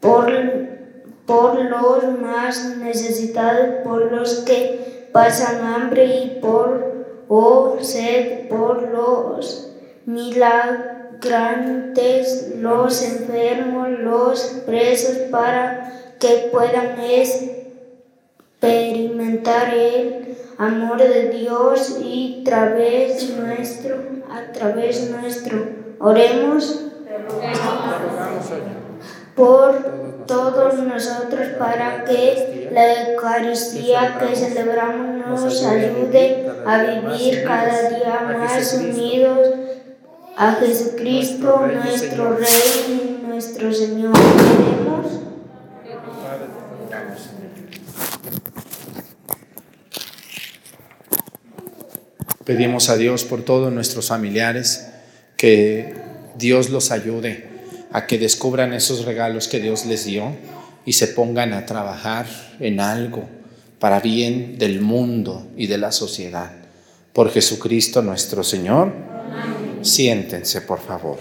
por, 0.00 0.30
por 1.26 1.64
los 1.64 2.04
más 2.20 2.76
necesitados, 2.76 3.82
por 3.84 4.12
los 4.12 4.40
que 4.40 5.08
pasan 5.12 5.64
hambre 5.64 6.04
y 6.04 6.38
por 6.40 6.96
o 7.28 7.78
sed, 7.80 8.48
por 8.48 8.88
los 8.88 9.72
milagrantes, 10.06 12.54
los 12.58 13.02
enfermos, 13.02 13.90
los 13.90 14.40
presos, 14.64 15.16
para 15.30 15.92
que 16.20 16.48
puedan 16.52 16.96
experimentar 18.60 19.74
el 19.74 20.36
amor 20.58 20.98
de 20.98 21.30
Dios 21.30 21.98
y 22.00 22.42
través 22.44 23.28
nuestro, 23.36 23.96
a 24.30 24.52
través 24.52 25.10
nuestro. 25.10 25.66
Oremos 25.98 26.84
por 29.34 30.15
todos 30.26 30.74
nosotros 30.74 31.48
para 31.58 32.04
que 32.04 32.68
la 32.72 33.10
Eucaristía 33.10 34.18
que 34.18 34.34
celebramos 34.34 35.26
nos 35.26 35.64
ayude 35.64 36.46
a 36.66 36.82
vivir 36.82 37.44
cada 37.44 37.88
día 37.88 38.20
más 38.38 38.74
unidos 38.74 39.38
a 40.36 40.52
Jesucristo, 40.52 41.66
nuestro 41.66 42.36
Rey 42.36 43.20
y 43.22 43.26
nuestro 43.26 43.72
Señor. 43.72 44.12
Pedimos 52.44 52.90
a 52.90 52.96
Dios 52.96 53.24
por 53.24 53.42
todos 53.42 53.72
nuestros 53.72 54.08
familiares 54.08 54.88
que 55.36 55.94
Dios 56.36 56.70
los 56.70 56.92
ayude 56.92 57.45
a 57.96 58.06
que 58.06 58.18
descubran 58.18 58.74
esos 58.74 59.06
regalos 59.06 59.48
que 59.48 59.58
Dios 59.58 59.86
les 59.86 60.04
dio 60.04 60.36
y 60.84 60.92
se 60.92 61.08
pongan 61.08 61.54
a 61.54 61.64
trabajar 61.64 62.26
en 62.60 62.78
algo 62.78 63.26
para 63.78 64.00
bien 64.00 64.58
del 64.58 64.82
mundo 64.82 65.46
y 65.56 65.66
de 65.66 65.78
la 65.78 65.90
sociedad. 65.92 66.52
Por 67.14 67.30
Jesucristo 67.30 68.02
nuestro 68.02 68.44
Señor. 68.44 68.92
Siéntense, 69.80 70.60
por 70.60 70.80
favor. 70.80 71.16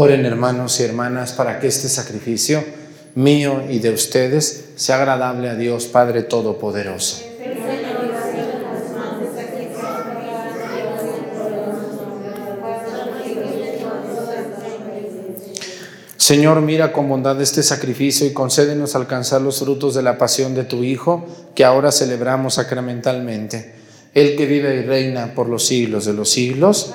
Oren 0.00 0.24
hermanos 0.24 0.78
y 0.78 0.84
hermanas 0.84 1.32
para 1.32 1.58
que 1.58 1.66
este 1.66 1.88
sacrificio 1.88 2.62
mío 3.16 3.64
y 3.68 3.80
de 3.80 3.90
ustedes 3.90 4.66
sea 4.76 4.94
agradable 4.94 5.48
a 5.48 5.56
Dios 5.56 5.86
Padre 5.86 6.22
Todopoderoso. 6.22 7.24
Señor, 16.16 16.60
mira 16.60 16.92
con 16.92 17.08
bondad 17.08 17.42
este 17.42 17.64
sacrificio 17.64 18.24
y 18.24 18.32
concédenos 18.32 18.94
alcanzar 18.94 19.40
los 19.40 19.58
frutos 19.58 19.96
de 19.96 20.02
la 20.04 20.16
pasión 20.16 20.54
de 20.54 20.62
tu 20.62 20.84
Hijo, 20.84 21.26
que 21.56 21.64
ahora 21.64 21.90
celebramos 21.90 22.54
sacramentalmente. 22.54 23.74
El 24.14 24.36
que 24.36 24.46
vive 24.46 24.76
y 24.76 24.82
reina 24.82 25.34
por 25.34 25.48
los 25.48 25.66
siglos 25.66 26.04
de 26.04 26.12
los 26.12 26.30
siglos. 26.30 26.94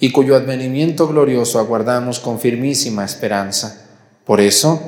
y 0.00 0.10
cuyo 0.12 0.36
advenimiento 0.36 1.08
glorioso 1.08 1.58
aguardamos 1.58 2.20
con 2.20 2.40
firmísima 2.40 3.04
esperanza. 3.04 3.86
Por 4.24 4.40
eso, 4.40 4.80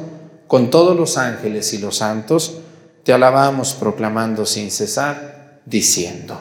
con 0.46 0.70
todos 0.70 0.96
los 0.96 1.16
ángeles 1.16 1.72
y 1.72 1.78
los 1.78 1.98
santos, 1.98 2.58
te 3.04 3.12
alabamos 3.12 3.74
proclamando 3.74 4.46
sin 4.46 4.70
cesar, 4.70 5.60
diciendo. 5.64 6.40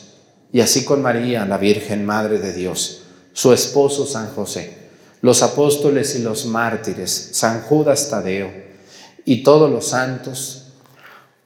y 0.53 0.59
así 0.59 0.83
con 0.83 1.01
María, 1.01 1.45
la 1.45 1.57
Virgen 1.57 2.05
Madre 2.05 2.39
de 2.39 2.53
Dios, 2.53 3.03
su 3.33 3.53
esposo 3.53 4.05
San 4.05 4.33
José, 4.33 4.77
los 5.21 5.43
apóstoles 5.43 6.15
y 6.15 6.19
los 6.19 6.45
mártires, 6.45 7.29
San 7.33 7.61
Judas 7.61 8.09
Tadeo 8.09 8.51
y 9.23 9.43
todos 9.43 9.71
los 9.71 9.87
santos, 9.87 10.57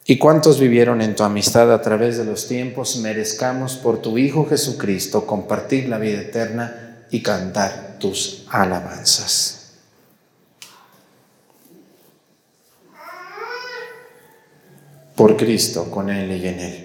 y 0.07 0.17
cuantos 0.17 0.59
vivieron 0.59 1.01
en 1.01 1.15
tu 1.15 1.23
amistad 1.23 1.73
a 1.73 1.81
través 1.81 2.17
de 2.17 2.25
los 2.25 2.47
tiempos, 2.47 2.97
merezcamos 2.97 3.75
por 3.75 4.01
tu 4.01 4.17
Hijo 4.17 4.45
Jesucristo 4.45 5.25
compartir 5.25 5.89
la 5.89 5.97
vida 5.97 6.21
eterna 6.21 7.05
y 7.09 7.21
cantar 7.21 7.97
tus 7.99 8.45
alabanzas. 8.49 9.73
Por 15.15 15.37
Cristo, 15.37 15.89
con 15.89 16.09
Él 16.09 16.31
y 16.31 16.47
en 16.47 16.59
Él 16.59 16.84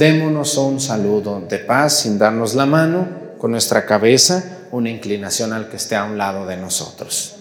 Démonos 0.00 0.56
un 0.56 0.80
saludo 0.80 1.42
de 1.46 1.58
paz 1.58 1.98
sin 1.98 2.18
darnos 2.18 2.54
la 2.54 2.64
mano, 2.64 3.06
con 3.36 3.50
nuestra 3.50 3.84
cabeza, 3.84 4.42
una 4.70 4.88
inclinación 4.88 5.52
al 5.52 5.68
que 5.68 5.76
esté 5.76 5.94
a 5.94 6.04
un 6.04 6.16
lado 6.16 6.46
de 6.46 6.56
nosotros. 6.56 7.39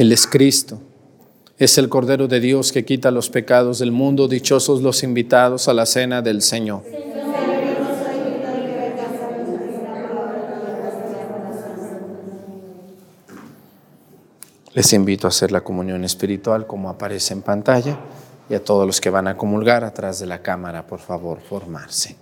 Él 0.00 0.12
es 0.12 0.26
Cristo. 0.26 0.80
Es 1.58 1.76
el 1.76 1.90
Cordero 1.90 2.26
de 2.26 2.40
Dios 2.40 2.72
que 2.72 2.86
quita 2.86 3.10
los 3.10 3.28
pecados 3.28 3.80
del 3.80 3.92
mundo. 3.92 4.28
Dichosos 4.28 4.80
los 4.80 5.02
invitados 5.02 5.68
a 5.68 5.74
la 5.74 5.84
cena 5.84 6.22
del 6.22 6.40
Señor. 6.40 6.82
Les 14.72 14.90
invito 14.94 15.26
a 15.26 15.28
hacer 15.28 15.52
la 15.52 15.60
comunión 15.60 16.02
espiritual 16.02 16.66
como 16.66 16.88
aparece 16.88 17.34
en 17.34 17.42
pantalla 17.42 17.98
y 18.48 18.54
a 18.54 18.64
todos 18.64 18.86
los 18.86 19.02
que 19.02 19.10
van 19.10 19.28
a 19.28 19.36
comulgar 19.36 19.84
atrás 19.84 20.18
de 20.18 20.24
la 20.24 20.40
cámara, 20.40 20.86
por 20.86 21.00
favor, 21.00 21.40
formarse. 21.42 22.16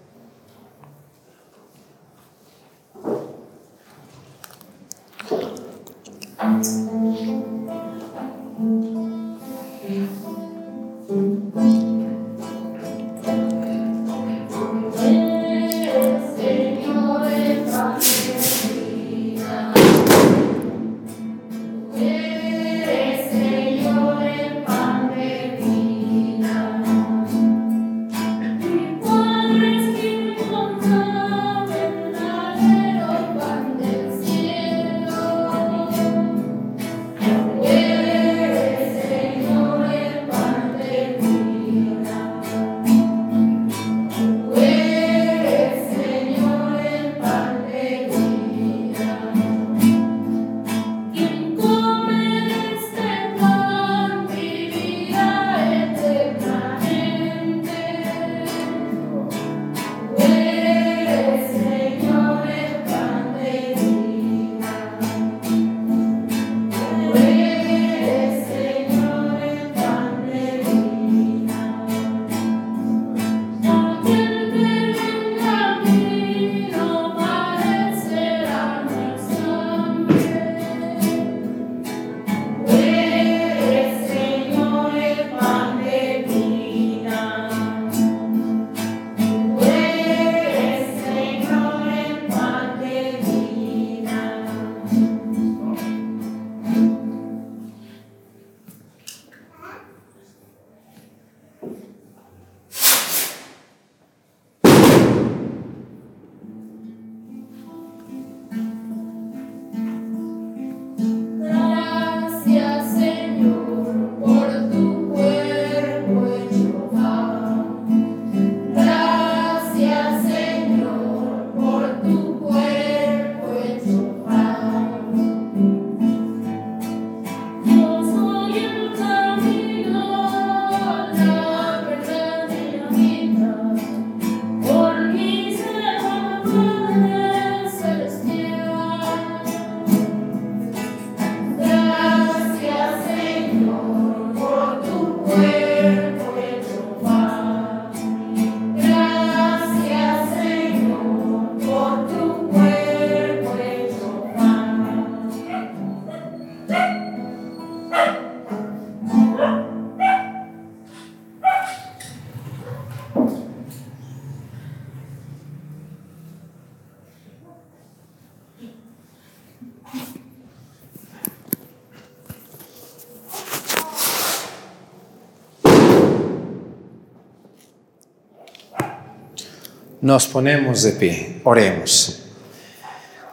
Nos 180.09 180.27
ponemos 180.27 180.83
de 180.85 180.93
pie, 180.93 181.43
oremos. 181.45 182.21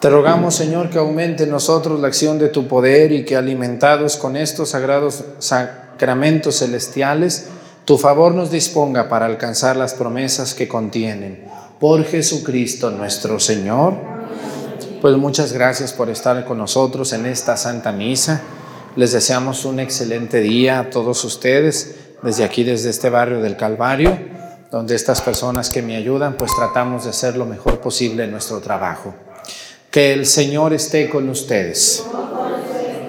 Te 0.02 0.10
rogamos, 0.10 0.56
Señor, 0.56 0.90
que 0.90 0.98
aumente 0.98 1.46
en 1.46 1.50
nosotros 1.50 2.02
la 2.02 2.10
acción 2.10 2.38
de 2.38 2.50
tu 2.50 2.68
poder 2.68 3.14
y 3.14 3.24
que 3.24 3.38
alimentados 3.38 4.18
con 4.18 4.36
estos 4.36 4.72
sagrados 4.72 5.24
sacramentos 5.40 6.60
celestiales, 6.60 7.46
tu 7.86 7.98
favor 7.98 8.36
nos 8.36 8.52
disponga 8.52 9.08
para 9.08 9.26
alcanzar 9.26 9.78
las 9.78 9.94
promesas 9.94 10.54
que 10.54 10.68
contienen. 10.68 11.46
Por 11.80 12.04
Jesucristo 12.04 12.92
nuestro 12.92 13.40
Señor. 13.40 13.94
Pues 15.00 15.16
muchas 15.16 15.54
gracias 15.54 15.94
por 15.94 16.10
estar 16.10 16.44
con 16.44 16.58
nosotros 16.58 17.14
en 17.14 17.26
esta 17.26 17.56
Santa 17.56 17.94
Misa. 17.94 18.42
Les 18.98 19.14
deseamos 19.14 19.64
un 19.64 19.80
excelente 19.80 20.42
día 20.42 20.80
a 20.80 20.90
todos 20.90 21.24
ustedes 21.24 21.96
desde 22.22 22.44
aquí, 22.44 22.66
desde 22.66 22.90
este 22.90 23.10
barrio 23.10 23.42
del 23.42 23.56
Calvario, 23.56 24.18
donde 24.72 24.96
estas 24.96 25.22
personas 25.22 25.70
que 25.70 25.82
me 25.82 25.96
ayudan, 25.96 26.38
pues 26.38 26.52
tratamos 26.56 27.04
de 27.04 27.12
hacer 27.12 27.38
lo 27.38 27.46
mejor 27.46 27.80
posible 27.80 28.24
en 28.24 28.32
nuestro 28.32 28.60
trabajo. 28.60 29.14
Que 29.92 30.14
el 30.14 30.26
Señor 30.26 30.74
esté 30.74 31.10
con 31.10 31.30
ustedes. 31.30 32.04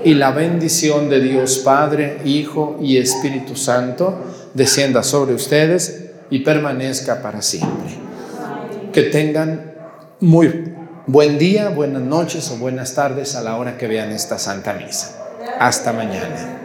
Y 0.05 0.15
la 0.15 0.31
bendición 0.31 1.09
de 1.09 1.21
Dios 1.21 1.59
Padre, 1.59 2.19
Hijo 2.25 2.79
y 2.81 2.99
Espíritu 2.99 3.57
Santo 3.57 4.15
descienda 4.55 5.03
sobre 5.03 5.35
ustedes 5.35 6.11
y 6.31 6.41
permanezca 6.41 7.23
para 7.23 7.43
siempre. 7.43 7.99
Que 8.93 9.03
tengan 9.03 9.75
muy 10.21 10.75
buen 11.07 11.39
día, 11.39 11.71
buenas 11.71 12.03
noches 12.03 12.51
o 12.51 12.57
buenas 12.57 12.95
tardes 12.95 13.35
a 13.35 13.43
la 13.43 13.57
hora 13.57 13.77
que 13.77 13.87
vean 13.87 14.13
esta 14.13 14.39
Santa 14.39 14.75
Misa. 14.75 15.17
Hasta 15.59 15.93
mañana. 15.93 16.56